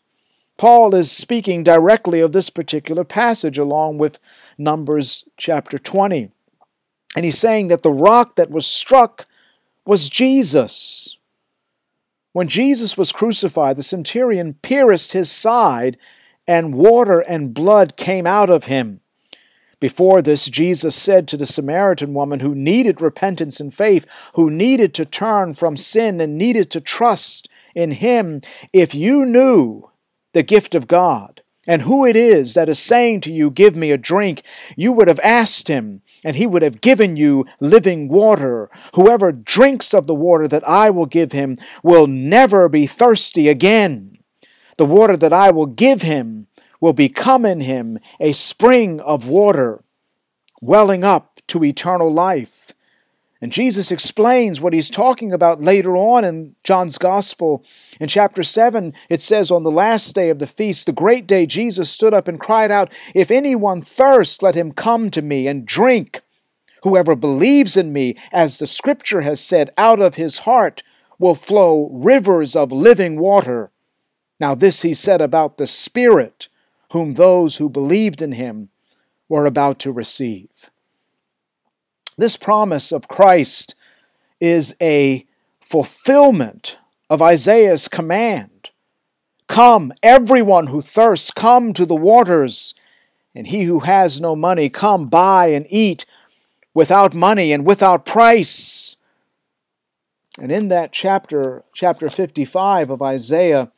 Paul 0.57 0.95
is 0.95 1.11
speaking 1.11 1.63
directly 1.63 2.19
of 2.19 2.31
this 2.31 2.49
particular 2.49 3.03
passage 3.03 3.57
along 3.57 3.99
with 3.99 4.19
Numbers 4.57 5.23
chapter 5.37 5.77
20. 5.77 6.31
And 7.15 7.25
he's 7.25 7.39
saying 7.39 7.69
that 7.69 7.83
the 7.83 7.91
rock 7.91 8.35
that 8.35 8.51
was 8.51 8.67
struck 8.67 9.25
was 9.85 10.09
Jesus. 10.09 11.17
When 12.33 12.47
Jesus 12.47 12.97
was 12.97 13.11
crucified, 13.11 13.77
the 13.77 13.83
centurion 13.83 14.55
pierced 14.61 15.13
his 15.13 15.31
side 15.31 15.97
and 16.47 16.75
water 16.75 17.19
and 17.19 17.53
blood 17.53 17.97
came 17.97 18.27
out 18.27 18.49
of 18.49 18.65
him. 18.65 19.01
Before 19.79 20.23
this, 20.23 20.47
Jesus 20.47 20.95
said 20.95 21.27
to 21.27 21.37
the 21.37 21.45
Samaritan 21.45 22.13
woman 22.15 22.39
who 22.39 22.55
needed 22.55 22.99
repentance 22.99 23.59
and 23.59 23.71
faith, 23.71 24.07
who 24.33 24.49
needed 24.49 24.93
to 24.95 25.05
turn 25.05 25.53
from 25.53 25.77
sin 25.77 26.19
and 26.19 26.37
needed 26.37 26.71
to 26.71 26.81
trust 26.81 27.47
in 27.75 27.91
Him, 27.91 28.41
if 28.73 28.95
you 28.95 29.23
knew 29.23 29.83
the 30.33 30.41
gift 30.41 30.73
of 30.73 30.87
God 30.87 31.41
and 31.67 31.83
who 31.83 32.07
it 32.07 32.15
is 32.15 32.55
that 32.55 32.69
is 32.69 32.79
saying 32.79 33.21
to 33.21 33.31
you, 33.31 33.51
Give 33.51 33.75
me 33.75 33.91
a 33.91 33.97
drink, 33.97 34.41
you 34.75 34.91
would 34.93 35.07
have 35.07 35.19
asked 35.23 35.67
Him, 35.67 36.01
and 36.23 36.35
He 36.35 36.47
would 36.47 36.61
have 36.61 36.81
given 36.81 37.17
you 37.17 37.45
living 37.59 38.07
water. 38.07 38.69
Whoever 38.95 39.31
drinks 39.31 39.93
of 39.93 40.07
the 40.07 40.15
water 40.15 40.47
that 40.47 40.67
I 40.67 40.89
will 40.89 41.05
give 41.05 41.31
him 41.31 41.57
will 41.83 42.07
never 42.07 42.69
be 42.69 42.87
thirsty 42.87 43.47
again. 43.47 44.17
The 44.77 44.85
water 44.85 45.17
that 45.17 45.33
I 45.33 45.51
will 45.51 45.65
give 45.65 46.01
him 46.01 46.47
will 46.79 46.93
become 46.93 47.45
in 47.45 47.61
him 47.61 47.99
a 48.19 48.31
spring 48.31 48.99
of 48.99 49.27
water, 49.27 49.83
welling 50.61 51.03
up 51.03 51.41
to 51.47 51.63
eternal 51.63 52.11
life. 52.11 52.73
And 53.41 53.51
Jesus 53.51 53.91
explains 53.91 54.59
what 54.59 54.73
he's 54.73 54.89
talking 54.89 55.31
about 55.31 55.61
later 55.61 55.95
on 55.95 56.25
in 56.25 56.55
John's 56.63 56.97
Gospel. 56.97 57.63
In 57.99 58.07
chapter 58.07 58.41
7, 58.41 58.93
it 59.09 59.21
says, 59.21 59.51
On 59.51 59.63
the 59.63 59.71
last 59.71 60.15
day 60.15 60.29
of 60.29 60.39
the 60.39 60.47
feast, 60.47 60.87
the 60.87 60.91
great 60.91 61.27
day, 61.27 61.45
Jesus 61.45 61.91
stood 61.91 62.15
up 62.15 62.27
and 62.27 62.39
cried 62.39 62.71
out, 62.71 62.91
If 63.13 63.29
anyone 63.29 63.83
thirst, 63.83 64.41
let 64.41 64.55
him 64.55 64.71
come 64.71 65.11
to 65.11 65.21
me 65.21 65.47
and 65.47 65.67
drink. 65.67 66.21
Whoever 66.81 67.15
believes 67.15 67.77
in 67.77 67.93
me, 67.93 68.15
as 68.31 68.57
the 68.57 68.67
scripture 68.67 69.21
has 69.21 69.39
said, 69.39 69.71
out 69.77 69.99
of 69.99 70.15
his 70.15 70.39
heart 70.39 70.81
will 71.19 71.35
flow 71.35 71.89
rivers 71.91 72.55
of 72.55 72.71
living 72.71 73.19
water. 73.19 73.69
Now, 74.39 74.55
this 74.55 74.81
he 74.81 74.93
said 74.93 75.21
about 75.21 75.57
the 75.57 75.67
Spirit, 75.67 76.47
whom 76.91 77.13
those 77.13 77.57
who 77.57 77.69
believed 77.69 78.21
in 78.21 78.31
him 78.31 78.69
we're 79.29 79.45
about 79.45 79.79
to 79.79 79.91
receive. 79.91 80.69
This 82.17 82.35
promise 82.35 82.91
of 82.91 83.07
Christ 83.07 83.75
is 84.39 84.75
a 84.81 85.25
fulfillment 85.59 86.77
of 87.09 87.21
Isaiah's 87.21 87.87
command 87.87 88.51
Come, 89.47 89.93
everyone 90.03 90.67
who 90.67 90.81
thirsts, 90.81 91.31
come 91.31 91.73
to 91.73 91.85
the 91.85 91.95
waters, 91.95 92.75
and 93.33 93.47
he 93.47 93.63
who 93.63 93.79
has 93.79 94.19
no 94.19 94.35
money, 94.35 94.69
come 94.69 95.07
buy 95.07 95.47
and 95.47 95.65
eat 95.69 96.05
without 96.73 97.15
money 97.15 97.53
and 97.53 97.65
without 97.65 98.05
price. 98.05 98.97
And 100.39 100.51
in 100.51 100.67
that 100.67 100.91
chapter, 100.91 101.63
chapter 101.73 102.09
55 102.09 102.89
of 102.89 103.01
Isaiah, 103.01 103.71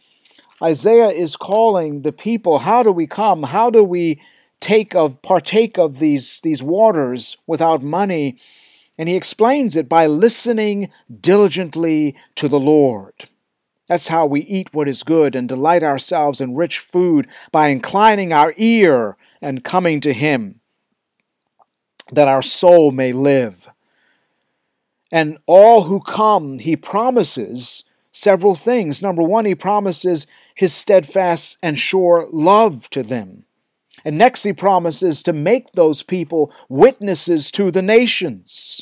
Isaiah 0.61 1.09
is 1.09 1.35
calling 1.35 2.01
the 2.01 2.11
people, 2.11 2.57
how 2.57 2.83
do 2.83 2.91
we 2.91 3.07
come? 3.07 3.43
How 3.43 3.69
do 3.69 3.83
we 3.83 4.21
take 4.59 4.95
of 4.95 5.21
partake 5.21 5.77
of 5.77 5.99
these, 5.99 6.41
these 6.41 6.63
waters 6.63 7.37
without 7.47 7.81
money? 7.81 8.37
And 8.97 9.07
he 9.07 9.15
explains 9.15 9.75
it 9.75 9.87
by 9.87 10.07
listening 10.07 10.91
diligently 11.21 12.15
to 12.35 12.47
the 12.47 12.59
Lord. 12.59 13.29
That's 13.89 14.07
how 14.07 14.27
we 14.27 14.41
eat 14.41 14.71
what 14.71 14.87
is 14.87 15.01
good 15.01 15.35
and 15.35 15.49
delight 15.49 15.81
ourselves 15.81 16.39
in 16.39 16.55
rich 16.55 16.77
food 16.77 17.27
by 17.51 17.69
inclining 17.69 18.31
our 18.31 18.53
ear 18.55 19.17
and 19.41 19.63
coming 19.63 19.99
to 20.01 20.13
Him, 20.13 20.59
that 22.11 22.27
our 22.27 22.43
soul 22.43 22.91
may 22.91 23.13
live. 23.13 23.67
And 25.11 25.39
all 25.47 25.83
who 25.83 26.01
come, 26.01 26.59
He 26.59 26.75
promises 26.75 27.83
several 28.11 28.53
things. 28.53 29.01
Number 29.01 29.23
one, 29.23 29.45
He 29.45 29.55
promises 29.55 30.27
His 30.53 30.71
steadfast 30.71 31.57
and 31.63 31.79
sure 31.79 32.27
love 32.31 32.91
to 32.91 33.01
them. 33.01 33.45
And 34.05 34.17
next, 34.17 34.43
He 34.43 34.53
promises 34.53 35.23
to 35.23 35.33
make 35.33 35.71
those 35.73 36.03
people 36.03 36.51
witnesses 36.69 37.51
to 37.51 37.71
the 37.71 37.81
nations. 37.81 38.81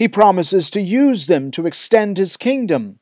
He 0.00 0.08
promises 0.08 0.70
to 0.70 0.80
use 0.80 1.26
them 1.26 1.50
to 1.50 1.66
extend 1.66 2.16
his 2.16 2.38
kingdom. 2.38 3.00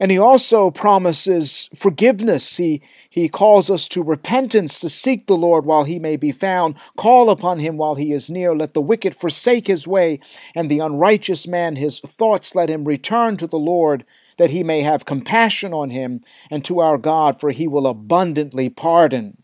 And 0.00 0.10
he 0.10 0.18
also 0.18 0.72
promises 0.72 1.68
forgiveness. 1.72 2.56
He, 2.56 2.82
he 3.10 3.28
calls 3.28 3.70
us 3.70 3.86
to 3.90 4.02
repentance, 4.02 4.80
to 4.80 4.88
seek 4.88 5.28
the 5.28 5.36
Lord 5.36 5.66
while 5.66 5.84
he 5.84 6.00
may 6.00 6.16
be 6.16 6.32
found, 6.32 6.74
call 6.96 7.30
upon 7.30 7.60
him 7.60 7.76
while 7.76 7.94
he 7.94 8.12
is 8.12 8.28
near. 8.28 8.56
Let 8.56 8.74
the 8.74 8.80
wicked 8.80 9.14
forsake 9.14 9.68
his 9.68 9.86
way, 9.86 10.18
and 10.56 10.68
the 10.68 10.80
unrighteous 10.80 11.46
man 11.46 11.76
his 11.76 12.00
thoughts. 12.00 12.56
Let 12.56 12.68
him 12.68 12.84
return 12.84 13.36
to 13.36 13.46
the 13.46 13.56
Lord, 13.56 14.04
that 14.36 14.50
he 14.50 14.64
may 14.64 14.80
have 14.80 15.04
compassion 15.04 15.72
on 15.72 15.90
him, 15.90 16.22
and 16.50 16.64
to 16.64 16.80
our 16.80 16.98
God, 16.98 17.38
for 17.38 17.52
he 17.52 17.68
will 17.68 17.86
abundantly 17.86 18.68
pardon. 18.68 19.39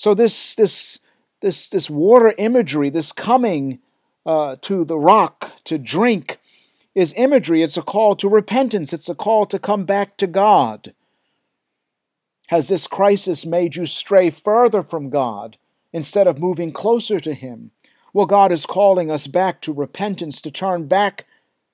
So 0.00 0.14
this 0.14 0.54
this 0.54 0.98
this 1.42 1.68
this 1.68 1.90
water 1.90 2.32
imagery, 2.38 2.88
this 2.88 3.12
coming 3.12 3.80
uh, 4.24 4.56
to 4.62 4.82
the 4.82 4.98
rock 4.98 5.52
to 5.64 5.76
drink 5.76 6.38
is 6.94 7.12
imagery. 7.18 7.62
It's 7.62 7.76
a 7.76 7.82
call 7.82 8.16
to 8.16 8.26
repentance, 8.26 8.94
it's 8.94 9.10
a 9.10 9.14
call 9.14 9.44
to 9.44 9.58
come 9.58 9.84
back 9.84 10.16
to 10.16 10.26
God. 10.26 10.94
Has 12.46 12.68
this 12.68 12.86
crisis 12.86 13.44
made 13.44 13.76
you 13.76 13.84
stray 13.84 14.30
further 14.30 14.82
from 14.82 15.10
God 15.10 15.58
instead 15.92 16.26
of 16.26 16.38
moving 16.38 16.72
closer 16.72 17.20
to 17.20 17.34
Him? 17.34 17.70
Well, 18.14 18.24
God 18.24 18.52
is 18.52 18.64
calling 18.64 19.10
us 19.10 19.26
back 19.26 19.60
to 19.60 19.72
repentance, 19.74 20.40
to 20.40 20.50
turn 20.50 20.86
back 20.86 21.26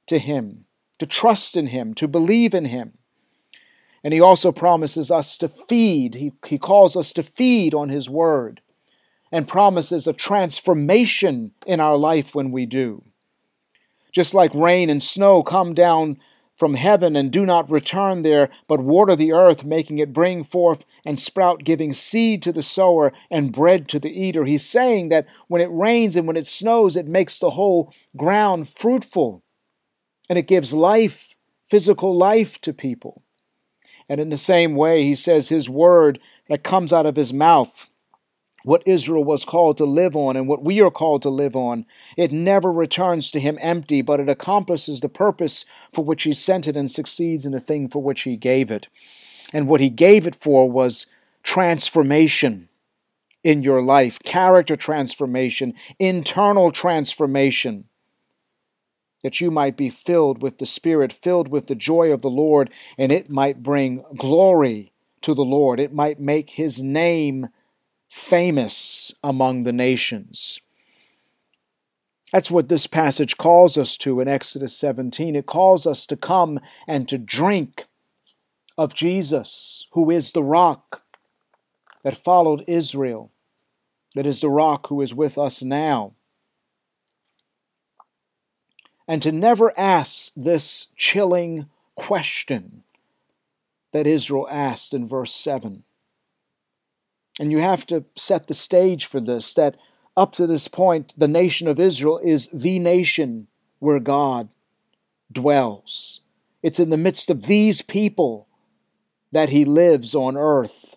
to 0.09 0.18
Him, 0.18 0.64
to 0.99 1.06
trust 1.06 1.56
in 1.56 1.68
Him, 1.68 1.95
to 1.95 2.09
believe 2.09 2.54
in 2.54 2.64
Him. 2.64 2.99
And 4.07 4.15
He 4.15 4.21
also 4.21 4.53
promises 4.53 5.11
us 5.11 5.37
to 5.39 5.49
feed. 5.49 6.15
He, 6.15 6.31
he 6.47 6.59
calls 6.59 6.97
us 6.97 7.13
to 7.15 7.25
feed 7.25 7.75
on 7.75 7.89
His 7.89 8.09
Word 8.09 8.61
and 9.33 9.49
promises 9.49 10.07
a 10.07 10.13
transformation 10.13 11.51
in 11.67 11.81
our 11.81 11.97
life 11.97 12.33
when 12.33 12.53
we 12.53 12.67
do. 12.67 13.03
Just 14.13 14.33
like 14.33 14.55
rain 14.55 14.90
and 14.90 15.03
snow 15.03 15.42
come 15.42 15.75
down 15.75 16.21
from 16.55 16.75
heaven 16.75 17.16
and 17.16 17.33
do 17.33 17.45
not 17.45 17.69
return 17.69 18.23
there, 18.23 18.49
but 18.69 18.79
water 18.79 19.16
the 19.16 19.33
earth, 19.33 19.64
making 19.64 19.99
it 19.99 20.12
bring 20.12 20.45
forth 20.45 20.85
and 21.05 21.19
sprout, 21.19 21.64
giving 21.64 21.92
seed 21.92 22.45
to 22.45 22.53
the 22.53 22.62
sower 22.62 23.12
and 23.29 23.51
bread 23.51 23.88
to 23.88 23.99
the 23.99 24.23
eater. 24.23 24.45
He's 24.45 24.64
saying 24.64 25.09
that 25.09 25.27
when 25.49 25.61
it 25.61 25.73
rains 25.73 26.14
and 26.14 26.29
when 26.29 26.37
it 26.37 26.47
snows, 26.47 26.97
it 26.97 27.09
makes 27.09 27.40
the 27.40 27.51
whole 27.51 27.92
ground 28.16 28.69
fruitful 28.69 29.42
and 30.29 30.38
it 30.38 30.47
gives 30.47 30.73
life, 30.73 31.35
physical 31.69 32.16
life 32.16 32.61
to 32.61 32.73
people. 32.73 33.25
And 34.09 34.21
in 34.21 34.31
the 34.31 34.37
same 34.37 34.75
way, 34.77 35.03
he 35.03 35.14
says 35.14 35.49
his 35.49 35.69
word 35.69 36.21
that 36.49 36.62
comes 36.62 36.92
out 36.92 37.07
of 37.07 37.16
his 37.16 37.33
mouth 37.33 37.88
what 38.66 38.83
Israel 38.85 39.23
was 39.23 39.45
called 39.45 39.77
to 39.77 39.85
live 39.85 40.16
on 40.16 40.37
and 40.37 40.49
what 40.49 40.64
we 40.64 40.81
are 40.81 40.90
called 40.90 41.23
to 41.23 41.31
live 41.31 41.55
on. 41.55 41.87
It 42.16 42.33
never 42.33 42.73
returns 42.73 43.31
to 43.31 43.38
him 43.38 43.59
empty, 43.61 44.03
but 44.03 44.19
it 44.19 44.29
accomplishes 44.29 45.01
the 45.01 45.09
purpose 45.09 45.64
for 45.92 46.05
which 46.05 46.25
he 46.25 46.33
sent 46.33 46.66
it 46.66 46.77
and 46.77 46.90
succeeds 46.90 47.47
in 47.47 47.53
the 47.53 47.61
thing 47.61 47.88
for 47.88 48.03
which 48.03 48.23
he 48.23 48.37
gave 48.37 48.73
it. 48.73 48.88
And 49.53 49.69
what 49.69 49.81
he 49.81 49.88
gave 49.88 50.27
it 50.27 50.35
for 50.35 50.69
was 50.69 51.07
transformation 51.45 52.69
in 53.45 53.62
your 53.62 53.81
life, 53.81 54.19
character 54.25 54.75
transformation, 54.75 55.73
internal 56.01 56.73
transformation. 56.73 57.85
That 59.27 59.41
you 59.41 59.51
might 59.51 59.77
be 59.77 59.91
filled 59.91 60.41
with 60.41 60.59
the 60.59 60.67
Spirit, 60.67 61.12
filled 61.12 61.49
with 61.49 61.67
the 61.67 61.75
joy 61.75 62.12
of 62.12 62.23
the 62.23 62.31
Lord, 62.31 62.71
and 62.97 63.11
it 63.11 63.29
might 63.29 63.61
bring 63.61 64.05
glory 64.17 64.93
to 65.23 65.35
the 65.35 65.45
Lord. 65.45 65.81
It 65.81 65.93
might 65.93 66.21
make 66.21 66.51
his 66.51 66.81
name 66.81 67.49
famous 68.09 69.12
among 69.25 69.65
the 69.65 69.73
nations. 69.73 70.61
That's 72.33 72.53
what 72.53 72.69
this 72.69 72.87
passage 72.87 73.37
calls 73.37 73.77
us 73.77 73.97
to 73.97 74.21
in 74.21 74.29
Exodus 74.29 74.79
17. 74.79 75.35
It 75.35 75.47
calls 75.47 75.89
us 75.89 76.07
to 76.07 76.17
come 76.17 76.61
and 76.87 77.09
to 77.09 77.19
drink 77.19 77.87
of 78.79 78.95
Jesus, 78.95 79.89
who 79.91 80.09
is 80.09 80.31
the 80.31 80.45
rock 80.45 81.03
that 82.05 82.17
followed 82.17 82.62
Israel, 82.69 83.33
that 84.15 84.25
is 84.25 84.41
the 84.41 84.51
rock 84.51 84.87
who 84.87 85.01
is 85.01 85.12
with 85.12 85.37
us 85.37 85.65
now. 85.65 86.12
And 89.09 89.23
to 89.23 89.33
never 89.33 89.79
ask 89.79 90.33
this 90.35 90.88
chilling 90.97 91.66
question 91.95 92.83
that 93.92 94.07
Israel 94.07 94.49
asked 94.51 94.95
in 94.95 95.09
verse 95.09 95.33
7 95.33 95.85
and 97.38 97.53
you 97.53 97.59
have 97.59 97.87
to 97.87 98.05
set 98.16 98.47
the 98.47 98.55
stage 98.55 99.07
for 99.07 99.21
this 99.21 99.55
that 99.55 99.77
up 100.16 100.33
to 100.33 100.47
this 100.47 100.69
point, 100.69 101.12
the 101.16 101.29
nation 101.29 101.69
of 101.69 101.79
Israel 101.79 102.19
is 102.25 102.49
the 102.53 102.79
nation 102.79 103.49
where 103.79 104.01
God 104.01 104.49
dwells. 105.31 106.23
It's 106.62 106.81
in 106.81 106.88
the 106.88 106.97
midst 106.97 107.31
of 107.31 107.42
these 107.42 107.83
people 107.83 108.49
that 109.33 109.51
he 109.51 109.66
lives 109.66 110.14
on 110.14 110.37
earth. 110.37 110.97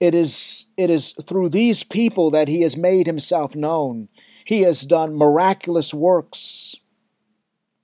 It 0.00 0.16
is, 0.16 0.66
it 0.76 0.90
is 0.90 1.12
through 1.22 1.50
these 1.50 1.84
people 1.84 2.32
that 2.32 2.48
he 2.48 2.62
has 2.62 2.76
made 2.76 3.06
himself 3.06 3.54
known. 3.54 4.08
He 4.44 4.62
has 4.62 4.82
done 4.82 5.14
miraculous 5.14 5.94
works 5.94 6.76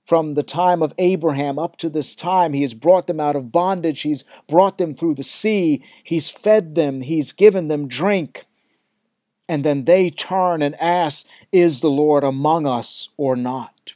from 0.09 0.33
the 0.33 0.41
time 0.41 0.81
of 0.81 0.91
Abraham 0.97 1.59
up 1.59 1.77
to 1.77 1.87
this 1.87 2.15
time. 2.15 2.53
He 2.53 2.63
has 2.63 2.73
brought 2.73 3.05
them 3.05 3.19
out 3.19 3.35
of 3.35 3.51
bondage. 3.51 4.01
He's 4.01 4.23
brought 4.47 4.79
them 4.79 4.95
through 4.95 5.13
the 5.13 5.23
sea. 5.23 5.83
He's 6.03 6.31
fed 6.31 6.73
them. 6.73 7.01
He's 7.01 7.31
given 7.31 7.67
them 7.67 7.87
drink. 7.87 8.47
And 9.47 9.63
then 9.63 9.85
they 9.85 10.09
turn 10.09 10.63
and 10.63 10.73
ask, 10.81 11.27
Is 11.51 11.81
the 11.81 11.89
Lord 11.91 12.23
among 12.23 12.65
us 12.65 13.09
or 13.17 13.35
not? 13.35 13.93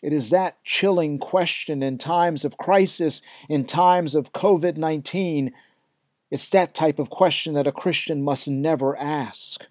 It 0.00 0.12
is 0.12 0.30
that 0.30 0.62
chilling 0.62 1.18
question 1.18 1.82
in 1.82 1.98
times 1.98 2.44
of 2.44 2.56
crisis, 2.56 3.20
in 3.48 3.64
times 3.64 4.14
of 4.14 4.32
COVID 4.32 4.76
19. 4.76 5.52
It's 6.30 6.48
that 6.50 6.74
type 6.74 7.00
of 7.00 7.10
question 7.10 7.54
that 7.54 7.66
a 7.66 7.72
Christian 7.72 8.22
must 8.22 8.46
never 8.46 8.96
ask 8.96 9.66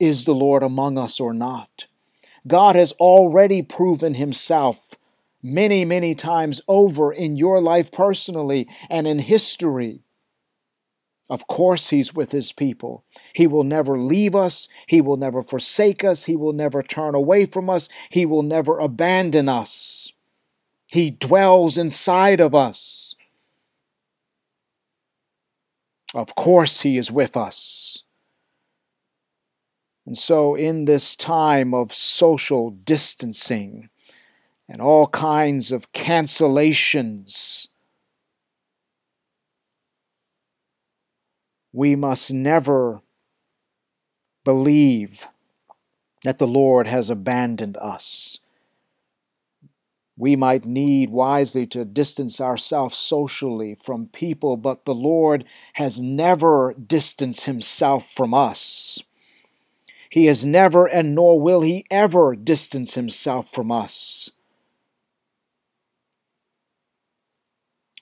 Is 0.00 0.24
the 0.24 0.34
Lord 0.34 0.62
among 0.62 0.98
us 0.98 1.20
or 1.20 1.32
not? 1.32 1.86
God 2.46 2.76
has 2.76 2.92
already 2.92 3.62
proven 3.62 4.14
himself 4.14 4.94
many, 5.42 5.84
many 5.84 6.14
times 6.14 6.60
over 6.68 7.12
in 7.12 7.36
your 7.36 7.60
life 7.60 7.90
personally 7.92 8.68
and 8.88 9.06
in 9.06 9.18
history. 9.18 10.02
Of 11.30 11.46
course, 11.46 11.90
He's 11.90 12.14
with 12.14 12.32
His 12.32 12.52
people. 12.52 13.04
He 13.34 13.46
will 13.46 13.64
never 13.64 13.98
leave 13.98 14.34
us. 14.34 14.68
He 14.86 15.00
will 15.00 15.18
never 15.18 15.42
forsake 15.42 16.02
us. 16.02 16.24
He 16.24 16.36
will 16.36 16.54
never 16.54 16.82
turn 16.82 17.14
away 17.14 17.44
from 17.44 17.68
us. 17.68 17.88
He 18.08 18.24
will 18.24 18.42
never 18.42 18.78
abandon 18.78 19.48
us. 19.48 20.12
He 20.86 21.10
dwells 21.10 21.76
inside 21.76 22.40
of 22.40 22.54
us. 22.54 23.14
Of 26.14 26.34
course, 26.34 26.80
He 26.80 26.96
is 26.96 27.12
with 27.12 27.36
us. 27.36 28.02
And 30.08 30.16
so, 30.16 30.54
in 30.54 30.86
this 30.86 31.14
time 31.14 31.74
of 31.74 31.92
social 31.92 32.70
distancing 32.70 33.90
and 34.66 34.80
all 34.80 35.06
kinds 35.08 35.70
of 35.70 35.92
cancellations, 35.92 37.68
we 41.74 41.94
must 41.94 42.32
never 42.32 43.02
believe 44.44 45.28
that 46.24 46.38
the 46.38 46.46
Lord 46.46 46.86
has 46.86 47.10
abandoned 47.10 47.76
us. 47.76 48.38
We 50.16 50.36
might 50.36 50.64
need 50.64 51.10
wisely 51.10 51.66
to 51.66 51.84
distance 51.84 52.40
ourselves 52.40 52.96
socially 52.96 53.74
from 53.74 54.06
people, 54.06 54.56
but 54.56 54.86
the 54.86 54.94
Lord 54.94 55.44
has 55.74 56.00
never 56.00 56.72
distanced 56.72 57.44
himself 57.44 58.10
from 58.10 58.32
us. 58.32 59.02
He 60.10 60.26
has 60.26 60.44
never 60.44 60.86
and 60.86 61.14
nor 61.14 61.40
will 61.40 61.60
he 61.60 61.84
ever 61.90 62.34
distance 62.34 62.94
himself 62.94 63.52
from 63.52 63.70
us. 63.70 64.30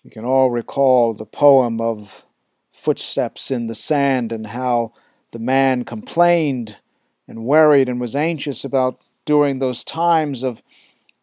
We 0.05 0.11
can 0.11 0.25
all 0.25 0.51
recall 0.51 1.15
the 1.15 1.27
poem 1.27 1.81
of 1.81 2.25
Footsteps 2.73 3.51
in 3.51 3.67
the 3.67 3.75
Sand 3.75 4.31
and 4.31 4.47
how 4.47 4.93
the 5.33 5.41
man 5.41 5.85
complained 5.85 6.77
and 7.27 7.45
worried 7.45 7.89
and 7.89 8.01
was 8.01 8.15
anxious 8.15 8.65
about 8.65 9.03
during 9.25 9.59
those 9.59 9.83
times 9.83 10.45
of 10.45 10.63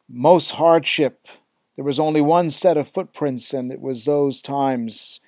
most 0.09 0.51
hardship. 0.51 1.27
There 1.75 1.85
was 1.85 1.99
only 1.99 2.19
one 2.19 2.49
set 2.49 2.75
of 2.75 2.89
footprints, 2.89 3.53
and 3.53 3.71
it 3.71 3.79
was 3.79 4.03
those 4.03 4.41
times, 4.41 5.21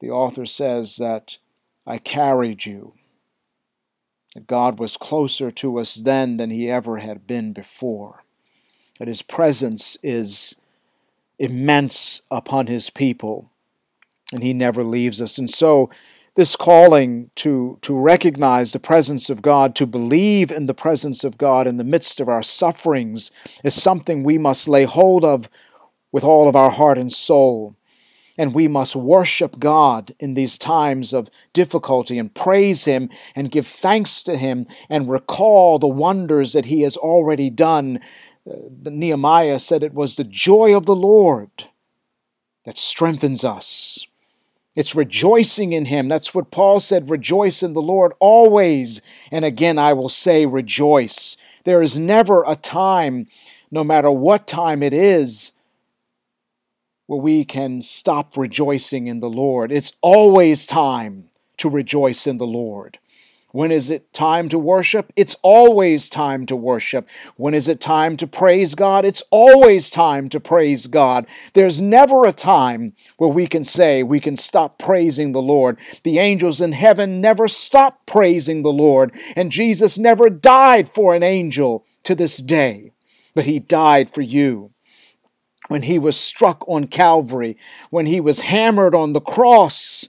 the 0.00 0.10
author 0.10 0.44
says, 0.44 0.96
that 0.96 1.38
I 1.86 1.96
carried 1.96 2.66
you. 2.66 2.92
That 4.34 4.46
God 4.46 4.78
was 4.78 4.96
closer 4.96 5.50
to 5.50 5.78
us 5.78 5.94
then 5.96 6.38
than 6.38 6.50
he 6.50 6.70
ever 6.70 6.98
had 6.98 7.26
been 7.26 7.52
before. 7.52 8.24
That 8.98 9.08
his 9.08 9.22
presence 9.22 9.98
is 10.02 10.56
immense 11.38 12.22
upon 12.30 12.66
his 12.66 12.88
people, 12.88 13.50
and 14.32 14.42
he 14.42 14.52
never 14.52 14.84
leaves 14.84 15.20
us. 15.20 15.38
And 15.38 15.50
so, 15.50 15.90
this 16.34 16.56
calling 16.56 17.30
to, 17.36 17.78
to 17.82 17.94
recognize 17.94 18.72
the 18.72 18.78
presence 18.78 19.28
of 19.28 19.42
God, 19.42 19.74
to 19.76 19.86
believe 19.86 20.50
in 20.50 20.64
the 20.64 20.72
presence 20.72 21.24
of 21.24 21.36
God 21.36 21.66
in 21.66 21.76
the 21.76 21.84
midst 21.84 22.20
of 22.20 22.28
our 22.28 22.42
sufferings, 22.42 23.30
is 23.64 23.74
something 23.74 24.24
we 24.24 24.38
must 24.38 24.66
lay 24.66 24.84
hold 24.84 25.24
of 25.24 25.50
with 26.10 26.24
all 26.24 26.48
of 26.48 26.56
our 26.56 26.70
heart 26.70 26.96
and 26.96 27.12
soul. 27.12 27.76
And 28.38 28.54
we 28.54 28.66
must 28.66 28.96
worship 28.96 29.58
God 29.58 30.14
in 30.18 30.34
these 30.34 30.56
times 30.56 31.12
of 31.12 31.28
difficulty 31.52 32.18
and 32.18 32.34
praise 32.34 32.84
Him 32.84 33.10
and 33.34 33.50
give 33.50 33.66
thanks 33.66 34.22
to 34.24 34.36
Him 34.36 34.66
and 34.88 35.10
recall 35.10 35.78
the 35.78 35.86
wonders 35.86 36.54
that 36.54 36.64
He 36.64 36.80
has 36.82 36.96
already 36.96 37.50
done. 37.50 38.00
Uh, 38.50 38.54
Nehemiah 38.84 39.58
said 39.58 39.82
it 39.82 39.94
was 39.94 40.16
the 40.16 40.24
joy 40.24 40.74
of 40.76 40.86
the 40.86 40.96
Lord 40.96 41.50
that 42.64 42.78
strengthens 42.78 43.44
us. 43.44 44.06
It's 44.74 44.94
rejoicing 44.94 45.74
in 45.74 45.84
Him. 45.84 46.08
That's 46.08 46.34
what 46.34 46.50
Paul 46.50 46.80
said 46.80 47.10
rejoice 47.10 47.62
in 47.62 47.74
the 47.74 47.82
Lord 47.82 48.12
always. 48.20 49.02
And 49.30 49.44
again, 49.44 49.78
I 49.78 49.92
will 49.92 50.08
say 50.08 50.46
rejoice. 50.46 51.36
There 51.64 51.82
is 51.82 51.98
never 51.98 52.44
a 52.44 52.56
time, 52.56 53.26
no 53.70 53.84
matter 53.84 54.10
what 54.10 54.46
time 54.46 54.82
it 54.82 54.94
is, 54.94 55.52
where 57.06 57.20
we 57.20 57.44
can 57.44 57.82
stop 57.82 58.36
rejoicing 58.36 59.06
in 59.06 59.20
the 59.20 59.30
Lord. 59.30 59.72
It's 59.72 59.92
always 60.00 60.66
time 60.66 61.28
to 61.58 61.68
rejoice 61.68 62.26
in 62.26 62.38
the 62.38 62.46
Lord. 62.46 62.98
When 63.52 63.70
is 63.70 63.90
it 63.90 64.14
time 64.14 64.48
to 64.48 64.58
worship? 64.58 65.12
It's 65.14 65.36
always 65.42 66.08
time 66.08 66.46
to 66.46 66.56
worship. 66.56 67.06
When 67.36 67.52
is 67.52 67.68
it 67.68 67.82
time 67.82 68.16
to 68.16 68.26
praise 68.26 68.74
God? 68.74 69.04
It's 69.04 69.22
always 69.30 69.90
time 69.90 70.30
to 70.30 70.40
praise 70.40 70.86
God. 70.86 71.26
There's 71.52 71.78
never 71.78 72.24
a 72.24 72.32
time 72.32 72.94
where 73.18 73.28
we 73.28 73.46
can 73.46 73.62
say 73.62 74.02
we 74.02 74.20
can 74.20 74.38
stop 74.38 74.78
praising 74.78 75.32
the 75.32 75.42
Lord. 75.42 75.76
The 76.02 76.18
angels 76.18 76.62
in 76.62 76.72
heaven 76.72 77.20
never 77.20 77.46
stop 77.46 78.06
praising 78.06 78.62
the 78.62 78.72
Lord, 78.72 79.12
and 79.36 79.52
Jesus 79.52 79.98
never 79.98 80.30
died 80.30 80.88
for 80.88 81.14
an 81.14 81.22
angel 81.22 81.84
to 82.04 82.14
this 82.14 82.38
day, 82.38 82.92
but 83.34 83.44
he 83.44 83.58
died 83.58 84.10
for 84.10 84.22
you. 84.22 84.70
When 85.72 85.80
he 85.80 85.98
was 85.98 86.20
struck 86.20 86.68
on 86.68 86.86
Calvary, 86.86 87.56
when 87.88 88.04
he 88.04 88.20
was 88.20 88.40
hammered 88.40 88.94
on 88.94 89.14
the 89.14 89.22
cross, 89.22 90.06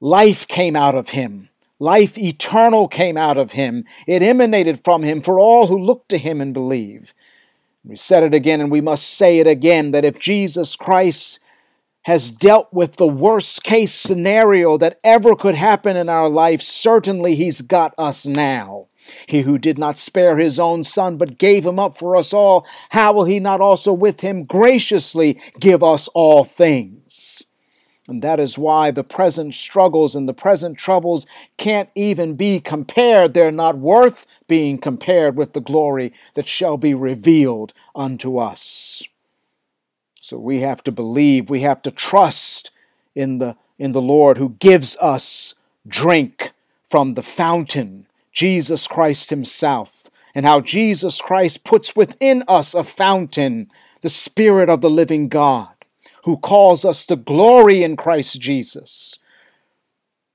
life 0.00 0.46
came 0.46 0.76
out 0.76 0.94
of 0.94 1.08
him. 1.08 1.48
Life 1.78 2.18
eternal 2.18 2.86
came 2.86 3.16
out 3.16 3.38
of 3.38 3.52
him. 3.52 3.86
It 4.06 4.22
emanated 4.22 4.84
from 4.84 5.02
him 5.02 5.22
for 5.22 5.40
all 5.40 5.66
who 5.66 5.78
look 5.78 6.08
to 6.08 6.18
him 6.18 6.42
and 6.42 6.52
believe. 6.52 7.14
We 7.84 7.96
said 7.96 8.22
it 8.22 8.34
again 8.34 8.60
and 8.60 8.70
we 8.70 8.82
must 8.82 9.14
say 9.14 9.38
it 9.38 9.46
again 9.46 9.92
that 9.92 10.04
if 10.04 10.18
Jesus 10.18 10.76
Christ 10.76 11.40
has 12.02 12.30
dealt 12.30 12.70
with 12.70 12.96
the 12.96 13.06
worst 13.06 13.62
case 13.64 13.94
scenario 13.94 14.76
that 14.76 15.00
ever 15.02 15.34
could 15.36 15.54
happen 15.54 15.96
in 15.96 16.10
our 16.10 16.28
life, 16.28 16.60
certainly 16.60 17.34
he's 17.34 17.62
got 17.62 17.94
us 17.96 18.26
now. 18.26 18.84
He 19.26 19.42
who 19.42 19.58
did 19.58 19.78
not 19.78 19.98
spare 19.98 20.36
his 20.36 20.58
own 20.58 20.84
son, 20.84 21.16
but 21.16 21.38
gave 21.38 21.66
him 21.66 21.78
up 21.78 21.96
for 21.96 22.16
us 22.16 22.32
all, 22.32 22.66
how 22.90 23.12
will 23.12 23.24
he 23.24 23.40
not 23.40 23.60
also 23.60 23.92
with 23.92 24.20
him 24.20 24.44
graciously 24.44 25.40
give 25.58 25.82
us 25.82 26.08
all 26.08 26.44
things? 26.44 27.44
And 28.08 28.22
that 28.22 28.40
is 28.40 28.58
why 28.58 28.90
the 28.90 29.04
present 29.04 29.54
struggles 29.54 30.16
and 30.16 30.28
the 30.28 30.34
present 30.34 30.76
troubles 30.76 31.26
can't 31.56 31.88
even 31.94 32.34
be 32.34 32.58
compared. 32.58 33.34
They're 33.34 33.52
not 33.52 33.78
worth 33.78 34.26
being 34.48 34.78
compared 34.78 35.36
with 35.36 35.52
the 35.52 35.60
glory 35.60 36.12
that 36.34 36.48
shall 36.48 36.76
be 36.76 36.92
revealed 36.92 37.72
unto 37.94 38.36
us. 38.36 39.04
So 40.20 40.38
we 40.38 40.60
have 40.60 40.82
to 40.84 40.92
believe, 40.92 41.50
we 41.50 41.60
have 41.60 41.82
to 41.82 41.90
trust 41.92 42.72
in 43.14 43.38
the, 43.38 43.56
in 43.78 43.92
the 43.92 44.02
Lord 44.02 44.38
who 44.38 44.50
gives 44.58 44.96
us 44.96 45.54
drink 45.86 46.50
from 46.88 47.14
the 47.14 47.22
fountain, 47.22 48.06
Jesus 48.40 48.88
Christ 48.88 49.28
Himself, 49.28 50.04
and 50.34 50.46
how 50.46 50.62
Jesus 50.62 51.20
Christ 51.20 51.62
puts 51.62 51.94
within 51.94 52.42
us 52.48 52.72
a 52.72 52.82
fountain, 52.82 53.68
the 54.00 54.08
Spirit 54.08 54.70
of 54.70 54.80
the 54.80 54.88
living 54.88 55.28
God 55.28 55.68
who 56.24 56.38
calls 56.38 56.86
us 56.86 57.04
to 57.04 57.16
glory 57.16 57.82
in 57.82 57.98
Christ 57.98 58.40
Jesus. 58.40 59.18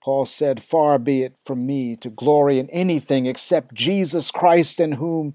Paul 0.04 0.28
said, 0.28 0.62
Far 0.62 1.00
be 1.00 1.24
it 1.24 1.34
from 1.48 1.66
me 1.66 1.96
to 1.96 2.12
glory 2.12 2.60
in 2.60 2.70
anything 2.70 3.26
except 3.26 3.74
Jesus 3.74 4.30
Christ 4.30 4.80
in 4.80 4.92
whom 4.92 5.34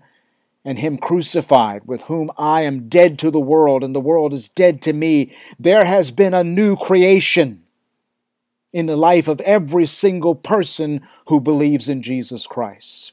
and 0.65 0.79
him 0.79 0.97
crucified, 0.97 1.83
with 1.87 2.05
whom 2.05 2.31
I 2.39 2.61
am 2.61 2.89
dead 2.89 3.19
to 3.19 3.33
the 3.33 3.41
world, 3.41 3.83
and 3.83 3.97
the 3.97 3.99
world 3.99 4.33
is 4.33 4.49
dead 4.49 4.81
to 4.83 4.93
me. 4.93 5.35
There 5.59 5.85
has 5.85 6.13
been 6.13 6.35
a 6.35 6.45
new 6.45 6.77
creation 6.77 7.65
in 8.73 8.87
the 8.87 8.97
life 8.97 9.29
of 9.29 9.41
every 9.41 9.87
single 9.87 10.35
person 10.35 11.01
who 11.27 11.41
believes 11.41 11.89
in 11.89 12.03
Jesus 12.03 12.47
Christ. 12.47 13.13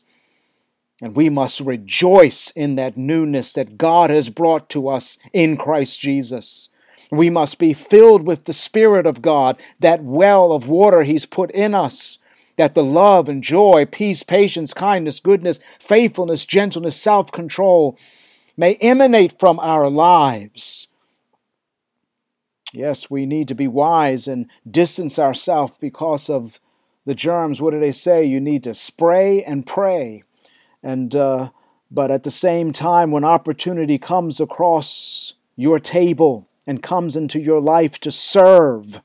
And 1.02 1.16
we 1.16 1.30
must 1.30 1.60
rejoice 1.60 2.52
in 2.52 2.76
that 2.76 2.98
newness 2.98 3.54
that 3.54 3.78
God 3.78 4.10
has 4.10 4.30
brought 4.30 4.70
to 4.72 4.88
us 4.88 5.18
in 5.32 5.58
Christ 5.58 6.00
Jesus. 6.00 6.70
We 7.12 7.30
must 7.30 7.60
be 7.60 7.74
filled 7.74 8.26
with 8.26 8.46
the 8.46 8.54
Spirit 8.54 9.06
of 9.06 9.22
God, 9.22 9.58
that 9.80 10.04
well 10.04 10.52
of 10.52 10.68
water 10.68 11.04
He's 11.04 11.26
put 11.26 11.52
in 11.52 11.74
us, 11.74 12.18
that 12.58 12.74
the 12.74 12.84
love 12.84 13.30
and 13.30 13.44
joy, 13.44 13.86
peace, 13.86 14.24
patience, 14.24 14.74
kindness, 14.74 15.20
goodness, 15.20 15.60
faithfulness, 15.80 16.46
gentleness, 16.46 17.00
self 17.00 17.32
control 17.32 17.98
may 18.58 18.76
emanate 18.76 19.38
from 19.40 19.60
our 19.60 19.90
lives. 19.90 20.88
Yes, 22.74 23.10
we 23.10 23.26
need 23.26 23.48
to 23.48 23.56
be 23.56 23.68
wise 23.68 24.28
and 24.28 24.50
distance 24.70 25.18
ourselves 25.18 25.74
because 25.80 26.30
of 26.30 26.60
the 27.06 27.16
germs. 27.16 27.62
What 27.62 27.72
do 27.72 27.80
they 27.80 27.92
say? 27.92 28.26
You 28.26 28.40
need 28.40 28.64
to 28.64 28.74
spray 28.74 29.44
and 29.44 29.66
pray. 29.66 30.24
And, 30.84 31.16
uh, 31.16 31.50
but 31.90 32.12
at 32.12 32.24
the 32.24 32.32
same 32.32 32.74
time, 32.74 33.12
when 33.12 33.24
opportunity 33.24 33.98
comes 33.98 34.40
across 34.40 35.34
your 35.56 35.80
table, 35.80 36.48
and 36.68 36.84
comes 36.84 37.16
into 37.16 37.40
your 37.40 37.62
life 37.62 37.98
to 38.00 38.12
serve, 38.12 39.02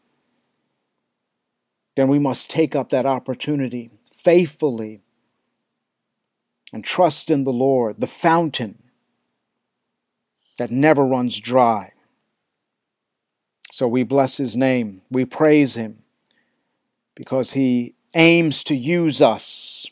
then 1.94 2.08
we 2.08 2.18
must 2.18 2.50
take 2.50 2.74
up 2.74 2.90
that 2.90 3.06
opportunity 3.06 3.90
faithfully 4.12 5.00
and 6.72 6.84
trust 6.84 7.30
in 7.30 7.44
the 7.44 7.52
Lord, 7.52 8.00
the 8.00 8.06
fountain 8.06 8.82
that 10.58 10.70
never 10.70 11.04
runs 11.04 11.38
dry. 11.38 11.92
So 13.72 13.88
we 13.88 14.02
bless 14.02 14.36
his 14.36 14.54
name, 14.54 15.00
we 15.10 15.24
praise 15.24 15.74
him 15.74 16.02
because 17.14 17.52
he 17.52 17.94
aims 18.14 18.62
to 18.64 18.76
use 18.76 19.22
us 19.22 19.86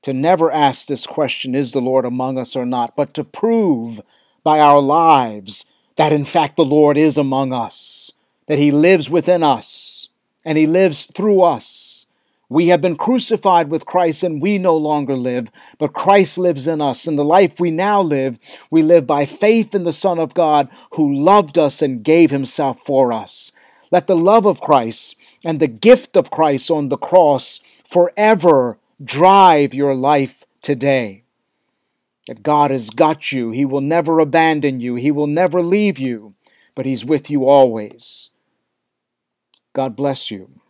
to 0.00 0.14
never 0.14 0.50
ask 0.50 0.86
this 0.86 1.06
question, 1.06 1.54
is 1.54 1.72
the 1.72 1.80
Lord 1.80 2.06
among 2.06 2.38
us 2.38 2.56
or 2.56 2.64
not, 2.64 2.96
but 2.96 3.12
to 3.12 3.22
prove 3.22 4.00
by 4.42 4.60
our 4.60 4.80
lives 4.80 5.66
that 5.96 6.10
in 6.10 6.24
fact 6.24 6.56
the 6.56 6.64
Lord 6.64 6.96
is 6.96 7.18
among 7.18 7.52
us, 7.52 8.12
that 8.46 8.58
He 8.58 8.70
lives 8.70 9.10
within 9.10 9.42
us, 9.42 10.08
and 10.42 10.56
He 10.56 10.66
lives 10.66 11.04
through 11.04 11.42
us. 11.42 12.05
We 12.48 12.68
have 12.68 12.80
been 12.80 12.96
crucified 12.96 13.70
with 13.70 13.86
Christ 13.86 14.22
and 14.22 14.40
we 14.40 14.58
no 14.58 14.76
longer 14.76 15.16
live, 15.16 15.50
but 15.78 15.92
Christ 15.92 16.38
lives 16.38 16.68
in 16.68 16.80
us. 16.80 17.06
And 17.06 17.18
the 17.18 17.24
life 17.24 17.58
we 17.58 17.72
now 17.72 18.00
live, 18.00 18.38
we 18.70 18.82
live 18.82 19.06
by 19.06 19.26
faith 19.26 19.74
in 19.74 19.82
the 19.82 19.92
Son 19.92 20.18
of 20.18 20.34
God 20.34 20.68
who 20.92 21.12
loved 21.12 21.58
us 21.58 21.82
and 21.82 22.04
gave 22.04 22.30
Himself 22.30 22.80
for 22.80 23.12
us. 23.12 23.50
Let 23.90 24.06
the 24.06 24.16
love 24.16 24.46
of 24.46 24.60
Christ 24.60 25.16
and 25.44 25.58
the 25.58 25.66
gift 25.66 26.16
of 26.16 26.30
Christ 26.30 26.70
on 26.70 26.88
the 26.88 26.96
cross 26.96 27.60
forever 27.84 28.78
drive 29.02 29.74
your 29.74 29.94
life 29.94 30.44
today. 30.62 31.24
That 32.28 32.42
God 32.42 32.70
has 32.70 32.90
got 32.90 33.32
you. 33.32 33.50
He 33.50 33.64
will 33.64 33.80
never 33.80 34.18
abandon 34.18 34.80
you. 34.80 34.94
He 34.94 35.10
will 35.10 35.28
never 35.28 35.62
leave 35.62 35.98
you, 35.98 36.34
but 36.74 36.86
He's 36.86 37.04
with 37.04 37.30
you 37.30 37.46
always. 37.46 38.30
God 39.72 39.94
bless 39.94 40.30
you. 40.30 40.60